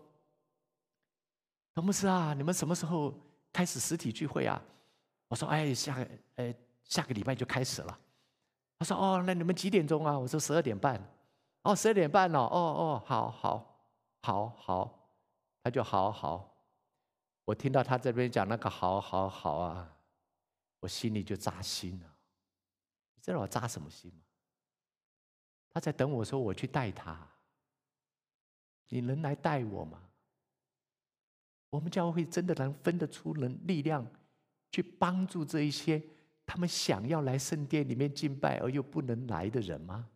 [1.76, 3.14] 童牧师啊，你们什么时候
[3.52, 4.62] 开始实体聚会啊？’”
[5.30, 6.54] 我说：“哎，下个呃
[6.84, 8.00] 下个礼拜就开始了。”
[8.80, 11.02] 他说：“哦，那你们几点钟啊？”我说：“十二点半。”
[11.64, 13.80] 哦，十二点半哦，哦哦，好好
[14.22, 15.10] 好好，
[15.64, 16.54] 他就好好。
[17.46, 19.93] 我听到他这边讲那个好好好啊，
[20.84, 22.16] 我心里就扎心了。
[23.16, 24.20] 你知道我扎什么心吗？
[25.74, 27.26] 他在等我说我去带他。
[28.90, 29.98] 你能来带我吗？
[31.70, 34.06] 我们教会真的能分得出能力量？
[34.74, 36.04] 去帮助这一些
[36.46, 40.10] 他们想要来圣殿里面敬拜而又不能来的人吗？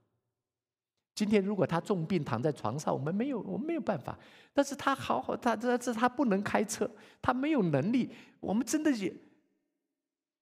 [1.15, 4.19] 今天如果他重病躺在床上，我们没有，我们没有办法。
[4.53, 6.89] 但是他好好，他这这他不能开车，
[7.21, 8.13] 他没有能力。
[8.39, 9.11] 我们真的也，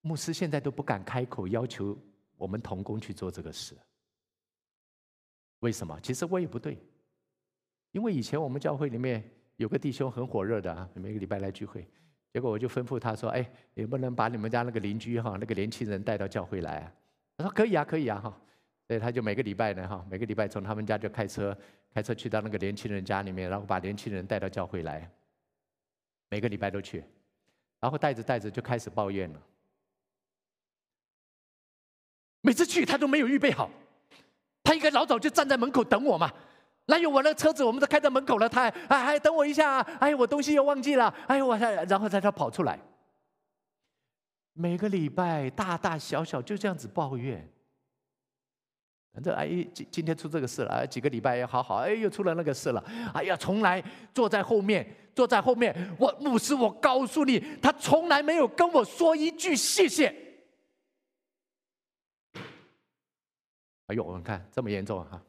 [0.06, 1.98] 牧师现在都不敢开口要求
[2.38, 3.76] 我们童工去做这个事。
[5.62, 6.00] 为什么？
[6.00, 6.78] 其实我也不对，
[7.92, 11.88] 因为以前我们教会里面有个弟兄很火热的啊，每个礼拜来聚会。
[12.32, 16.94] 结果我就吩咐他说：“哎，能不能把你们家那个邻居哈，那个年轻人带到教会来啊？”
[17.38, 18.42] 他说：“可以啊，可以啊，哈。”
[18.88, 21.58] 所以他就每个礼拜呢，哈，每个礼拜从他们家就开车，
[21.92, 25.10] 开车去到那个年轻人家里面，然后把年轻人带到教会来。
[26.30, 27.04] 每个礼拜都去，
[27.80, 29.42] 然后带着带着就开始抱怨了。
[32.46, 33.68] 每次去他都没有预备好，
[34.64, 36.32] 他应该老早就站在门口等我嘛。
[36.86, 42.80] 哪有我那车子，我们都开在门口了，他还还还等我一下，哎，我东西又忘记了，哎，我才然后才他跑出来。
[44.54, 47.50] 每个礼拜大大小小就这样子抱怨，
[49.12, 53.84] 反正哎今今天出这个事了，几个礼拜也好好，哎又出了那个事了，哎呀从来
[54.14, 54.86] 坐在后面
[55.16, 60.25] 坐在后面，我牧师我告诉你，他从来没有跟我说一句谢谢。
[63.88, 65.22] 哎呦，你看这么严重啊！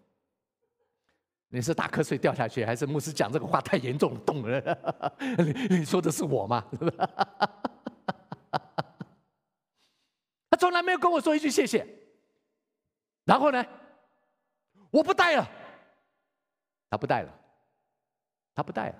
[1.49, 5.13] 你是打瞌睡掉下去，还是牧师讲这个话太严重了，懂了？
[5.39, 6.65] 你你说的是我吗？
[10.51, 11.87] 他从来没有跟我说一句谢谢。
[13.25, 13.65] 然后呢，
[14.91, 15.49] 我不带了，
[16.89, 17.33] 他不带了，
[18.55, 18.97] 他不带了，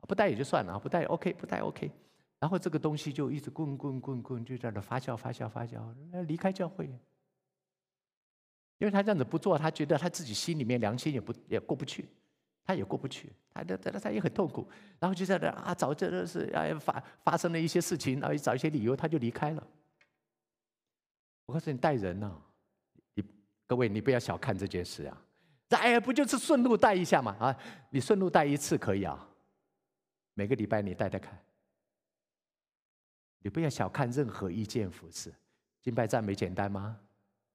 [0.00, 1.90] 不带也就算了，不带 OK，不带 OK。
[2.38, 5.82] 然后这个东西就一直滚滚滚滚，就在那发酵发酵发酵，
[6.26, 6.88] 离开教会。
[8.78, 12.06] 因为他这样子不做，他觉得他自己心里面良心也不也过不去，
[12.64, 14.68] 他也过不去，他他他他也很痛苦，
[14.98, 19.66] 然后就在那啊找这的是哎发发生了一些事情，然后找一些理由他就离开了。
[21.46, 22.42] 我告诉你带人呢，
[23.14, 23.24] 你
[23.66, 25.22] 各位你不要小看这件事啊，
[25.70, 27.56] 哎呀不就是顺路带一下嘛啊，
[27.90, 29.26] 你顺路带一次可以啊，
[30.34, 31.40] 每个礼拜你带带看，
[33.38, 35.32] 你不要小看任何一件服饰，
[35.80, 37.00] 敬拜赞美简单吗？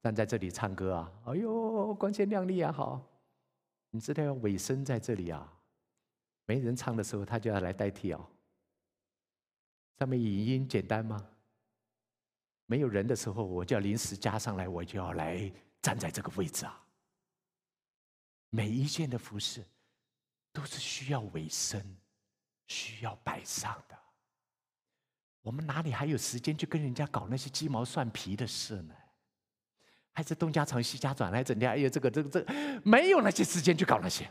[0.02, 3.02] 站在这里唱歌啊，哎呦，光鲜亮丽啊，好！
[3.92, 5.54] 你知道要尾声在这里啊，
[6.46, 8.28] 没人唱的时候，他就要来代替哦。
[10.00, 11.24] 上面语音简单吗？
[12.66, 16.84] 没有人的时候，我就要临时加上来，我就要来站在这个位置啊。
[18.50, 19.64] 每一件的服饰
[20.52, 21.80] 都是需要尾声、
[22.68, 23.98] 需要摆上的。
[25.42, 28.96] 我们哪里还有时间去跟人家搞那些鸡毛蒜皮的事呢？
[30.14, 32.54] 还是东家长西家短，来整天哎呀，这个这个这个，
[32.84, 34.30] 没有那些时间去搞那些。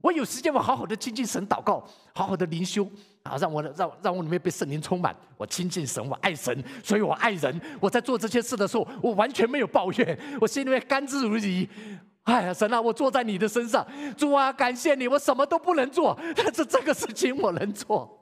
[0.00, 2.84] 我有时间，我好好的亲近神，祷告，好好的灵修
[3.22, 5.14] 啊，让我让让我里面被圣灵充满。
[5.36, 7.60] 我亲近神，我爱神，所以我爱人。
[7.80, 11.68] 我在做这些事的时候，我完全没有抱怨，我心里面甘之如饴。
[12.24, 13.86] 哎呀，神啊，我坐在你的身上，
[14.16, 18.18] 主啊，感谢你，我什么都不能做，但 是这个事情我能做。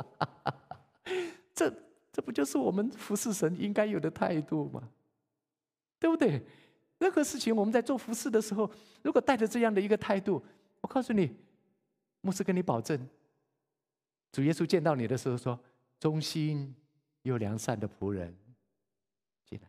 [1.55, 1.73] 这
[2.13, 4.83] 这不就是我们服侍神应该有的态度吗？
[5.99, 6.43] 对不对？
[7.01, 8.71] 任何事情，我们在做服饰的时候，
[9.03, 10.45] 如果带着这样的一个态度，
[10.83, 11.35] 我告诉你，
[12.21, 13.09] 牧师跟你保证，
[14.31, 15.59] 主耶稣见到你的时候说
[15.99, 16.77] ：“忠心
[17.23, 18.37] 又良善的仆人，
[19.47, 19.69] 进来，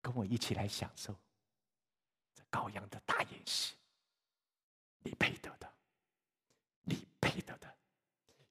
[0.00, 1.12] 跟我一起来享受
[2.32, 3.74] 这羔羊的大宴席，
[5.02, 5.68] 你配得的，
[6.82, 7.68] 你配得的，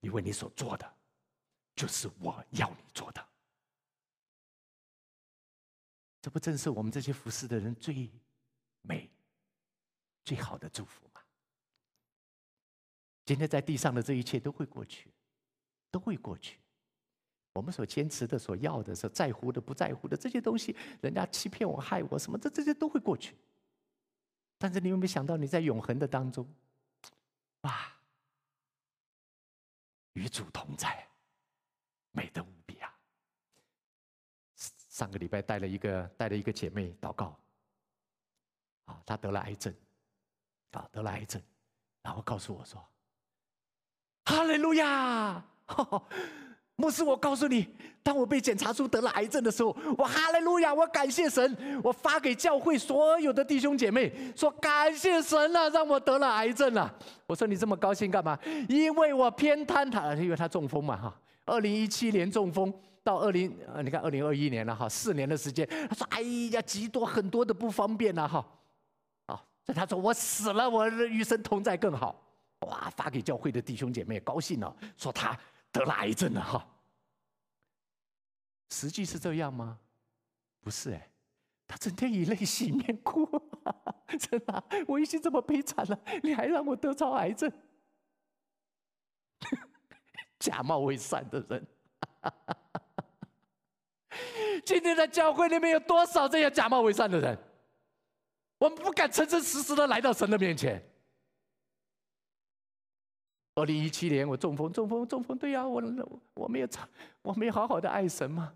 [0.02, 0.94] 因为你所做的，
[1.74, 3.26] 就是我要你做的。”
[6.28, 8.12] 这不正是我们这些服侍的人最
[8.82, 9.10] 美、
[10.26, 11.22] 最好的祝福吗？
[13.24, 15.10] 今天在地上的这一切都会过去，
[15.90, 16.60] 都会过去。
[17.54, 23.34] 我们所坚持的、所要的、所在乎的、不在乎的这些东西，人家欺骗我、害我什么，这这些都会过去。
[24.58, 26.46] 但是你有没有想到，你在永恒的当中，
[27.62, 27.94] 哇，
[30.12, 31.08] 与主同在，
[32.12, 32.46] 美的。
[34.98, 37.38] 上个礼拜带了一个带了一个姐妹祷告，
[38.86, 39.72] 啊，她得了癌症，
[40.72, 41.40] 啊，得了癌症，
[42.02, 42.84] 然后告诉我说
[44.26, 45.46] ：“哈利路亚，
[46.78, 47.68] 牧师，我告诉你，
[48.02, 49.70] 当我被检查出得了癌症的时候，
[50.00, 56.92] 我哈利路亚，我感谢神，我发给教会所有的弟兄姐妹说，感谢神了，让我得了癌症了。
[57.28, 58.36] 我说你这么高兴干嘛？
[58.68, 62.74] 因为我偏瘫他，因为他中风嘛，哈，二零一七年中风。”
[63.08, 66.20] 到二零，你看二零二一年了哈，四年的时间，他说：“哎
[66.52, 68.46] 呀，极多很多的不方便了哈。”
[69.28, 72.22] 啊，所以他说：“我死了，我与神同在更好。”
[72.68, 75.40] 哇，发给教会的弟兄姐妹高兴了，说他
[75.72, 76.68] 得了癌症了哈。
[78.72, 79.80] 实际是这样吗？
[80.60, 81.10] 不是哎，
[81.66, 83.26] 他整天以泪洗面哭，
[84.20, 87.50] 真的，我已经这么悲惨了，你还让我得着癌症？
[90.40, 91.66] 假冒伪善的人。
[94.66, 97.38] 今天在教会里面有多少这样假冒伪善的人？
[98.60, 100.82] 我们不敢诚诚实实的来到神的面前。
[103.56, 105.82] 二零一七年我中风，中风，中风，对呀，我
[106.36, 106.68] 我没有，
[107.22, 108.54] 我没有好好的爱神嘛。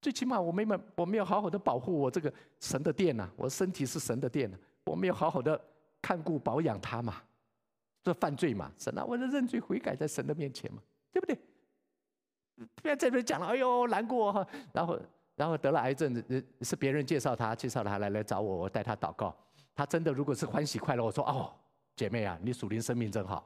[0.00, 5.60] 最起码我没有，我没有好好的保护我这个神的殿呐，我身体是神的殿呐，我没有好好的
[6.02, 7.22] 看顾保养它嘛，
[8.02, 11.38] 这犯罪嘛，神啊，我的认罪悔改在神的面前嘛，对不对？
[12.82, 14.46] 不要在这讲了，哎呦难过。
[14.72, 14.98] 然后
[15.36, 16.22] 然后得了癌症，
[16.60, 19.34] 是别人介绍他，介绍他来来找我，我带他祷告。
[19.74, 21.52] 他真的如果是欢喜快乐，我说哦，
[21.96, 23.44] 姐妹啊，你属灵生命真好。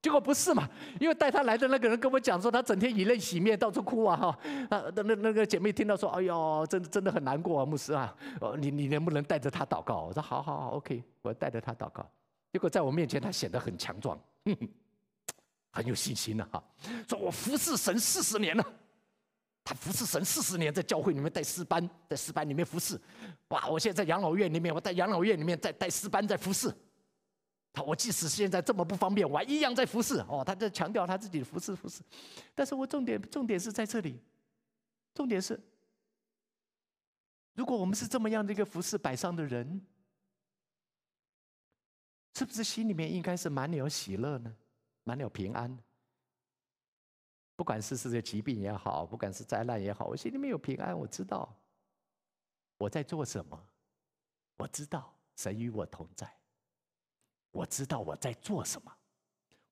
[0.00, 0.68] 结果不是嘛？
[1.00, 4.38] 因为带他来的那个人跟我讲说，他整天以泪洗面，到处哭啊哈。
[4.70, 8.14] 那那那个姐妹听到说，哎呦，真的真的很难过啊，牧师啊，
[8.58, 10.02] 你你能不能带着他祷告？
[10.02, 12.06] 我说好好好，OK，我带着他祷告。
[12.52, 14.16] 结果在我面前，他显得很强壮，
[15.76, 16.64] 很有信心了哈。
[17.06, 18.64] 说我服侍神四十年了。
[19.68, 22.96] 他服侍神四十年，在教会里面带诗班，在诗班里面服侍。
[23.48, 23.66] 哇！
[23.68, 26.72] 我现在在养老院里面，我在养老院里面在带诗班，在服侍。
[27.72, 30.20] 他我即使现在这么不方便，我还一样在服侍。
[30.28, 32.00] 哦，他在强调他自己的服侍服侍。
[32.54, 34.20] 但是我重点重点是在这里，
[35.12, 35.60] 重点是，
[37.54, 39.84] 如果我们是这么样的一个服侍摆上的人，
[42.36, 44.54] 是不是心里面应该是满了喜乐呢？
[45.06, 45.78] 满了平安？
[47.54, 50.98] 不管是是这疾病也好，不管是灾难也好，我心里面有平安。
[50.98, 51.48] 我知道
[52.76, 53.68] 我在做什么，
[54.56, 56.28] 我知道神与我同在，
[57.52, 58.92] 我知道我在做什么，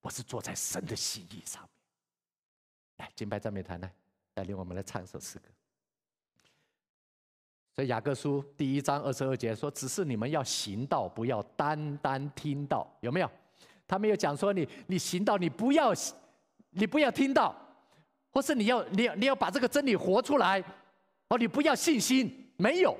[0.00, 1.70] 我是坐在神的心意上面。
[2.98, 3.92] 来，敬拜赞美团来
[4.34, 5.48] 带领我们来唱一首诗歌。
[7.74, 13.28] 所以雅各书第一章二十二节说：“只是你们要行道，不要单单听到。”有没有？
[13.86, 15.92] 他没有讲说你你行道，你不要
[16.70, 17.60] 你不要听到。
[18.30, 20.60] 或是你要你要你要把这个真理活出来，
[21.28, 22.98] 哦，你不要信心没有。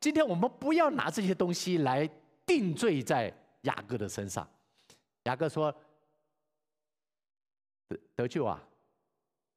[0.00, 2.04] 今天我们不要拿这些东西来
[2.44, 4.44] 定罪在雅各的身上。
[5.22, 5.72] 雅各说
[7.86, 8.60] ：“得得救啊，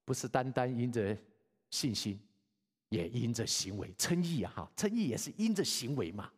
[0.05, 1.17] 不是单单因着
[1.71, 2.19] 信心，
[2.89, 4.53] 也因着行为称义啊！
[4.55, 6.32] 哈，称义也是因着行为嘛。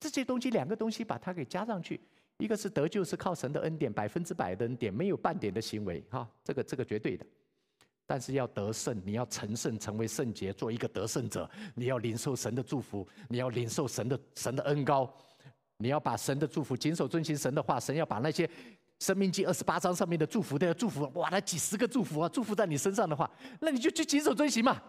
[0.00, 2.00] 这些东西两个东西把它给加上去，
[2.40, 7.24] 一个是得救是靠神的恩典，百分之百的恩典，没有半点的行为哈，这个这个绝对的。”
[8.06, 11.48] 但是要得胜，你要成圣，成为圣洁，做一个得胜者。
[11.76, 15.08] 你要领受神的祝福，你要领受神的神的恩高，
[15.76, 17.78] 你要把神的祝福谨守遵行神的话。
[17.78, 18.50] 神要把那些
[18.98, 23.30] 生命记二十八章上面的祝福都要祝福，哇，那几十个祝福啊，祝福在你身上的话，
[23.60, 24.82] 那你就去谨守遵行嘛。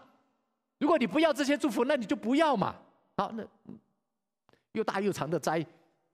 [0.80, 2.74] 如果你不要这些祝福，那你就不要嘛。
[3.16, 3.46] 好，那
[4.72, 5.64] 又大又长的灾，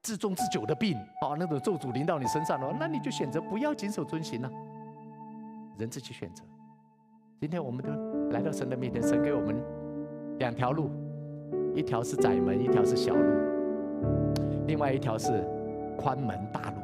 [0.02, 4.50] 自重自久的病，哦，那种咒诅临到你身上了，那你就选择不要谨守遵行了。
[5.76, 6.42] 人自己选择。
[7.40, 7.90] 今天我们都
[8.30, 9.54] 来到神的面前，神给我们
[10.38, 10.90] 两条路，
[11.74, 13.22] 一条是窄门，一条是小路，
[14.66, 15.44] 另外一条是
[15.96, 16.76] 宽门大路，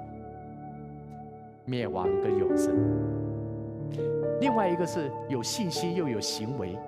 [1.64, 2.74] 灭亡跟永生。
[4.40, 6.78] 另外一个是有信心又有行为，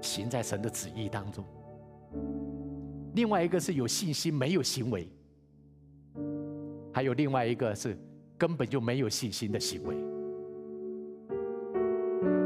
[0.00, 1.44] 行在神的旨意当中。
[3.16, 5.08] 另外一个是有信心没有行为，
[6.92, 7.98] 还有另外一个是
[8.36, 9.96] 根本就没有信心的行为。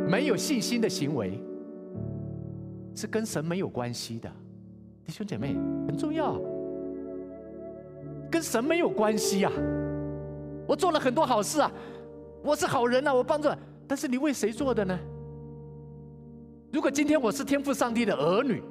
[0.09, 1.43] 没有信心的行为，
[2.95, 4.31] 是跟神没有关系的，
[5.05, 5.57] 弟兄姐妹
[5.89, 6.41] 很重要，
[8.31, 9.53] 跟神没有关系啊！
[10.69, 11.71] 我做了很多好事啊，
[12.45, 13.49] 我是好人啊，我帮助，
[13.89, 14.97] 但是你为谁做的呢？
[16.73, 18.63] 如果今天我是天赋上帝的儿女，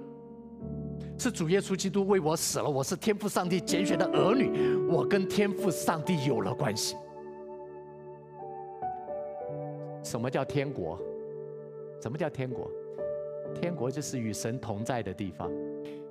[1.19, 6.95] 是主耶稣基督为我死了，我是天父上帝拣选的儿女，我跟天父上帝有了关系。
[10.01, 10.97] 什么叫天国？
[12.01, 12.71] 什么叫天国？
[13.53, 15.51] 天国就是与神同在的地方。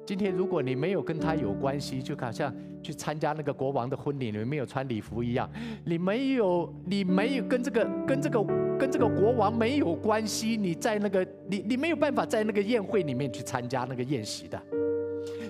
[0.05, 5.51] 今天如果你没有跟他有关系，就好像去参加那个国王的婚礼，你没有穿礼服一样，
[5.85, 8.45] 你没有，你没有跟这个、跟这个、
[8.79, 14.61] 跟这个国王没有关系，你在那个，你你没有办法在那个宴会里面去参加那个宴席的。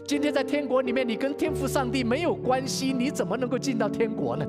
[0.09, 4.47] 今天在天国里面，你跟天父上帝没有关系，你怎么能够进到天国呢？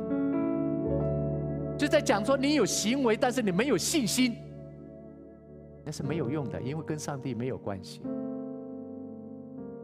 [1.77, 4.38] 就在讲说，你有行为，但是你没有信心。
[5.84, 8.02] 那是没有用的，因为跟上帝没有关系。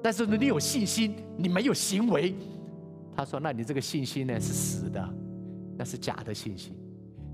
[0.02, 2.34] 但是，你有信心，你没有行为。
[3.14, 5.06] 他说：“那你这个信心呢是死的，
[5.78, 6.74] 那是假的信心。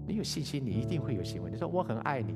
[0.07, 1.51] 你有信心，你一定会有行为。
[1.51, 2.33] 你说我很爱你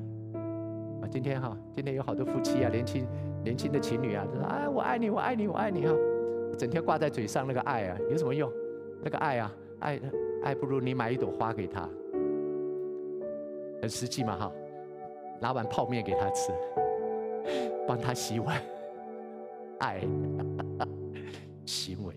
[1.01, 3.07] 啊，今天哈，今天有好多夫妻啊，年轻
[3.45, 5.93] 年轻的情侣啊，就说哎，我爱你，我爱你，我爱你哈，
[6.57, 8.51] 整天挂在嘴上那个爱啊，有什么用？
[9.03, 10.01] 那个爱啊，爱
[10.43, 11.87] 爱不如你买一朵花给他，
[13.81, 14.51] 很实际嘛哈。”
[15.41, 16.51] 拿碗泡面给他吃，
[17.85, 18.57] 帮他洗碗，
[19.79, 19.99] 爱，
[21.65, 22.13] 行为，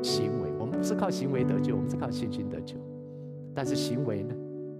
[0.00, 2.76] 行为，我们不是靠行为得救，我们是靠信心得救。
[3.52, 4.34] 但是行为呢，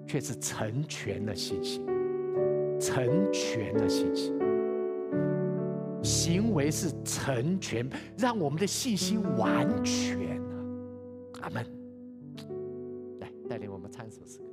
[0.07, 1.85] 却是成全了信心，
[2.81, 4.33] 成全了信心。
[6.03, 11.43] 行为是成全，让我们的信心完全啊。
[11.43, 11.65] 阿门。
[13.21, 14.52] 来，带领我们唱一首诗歌。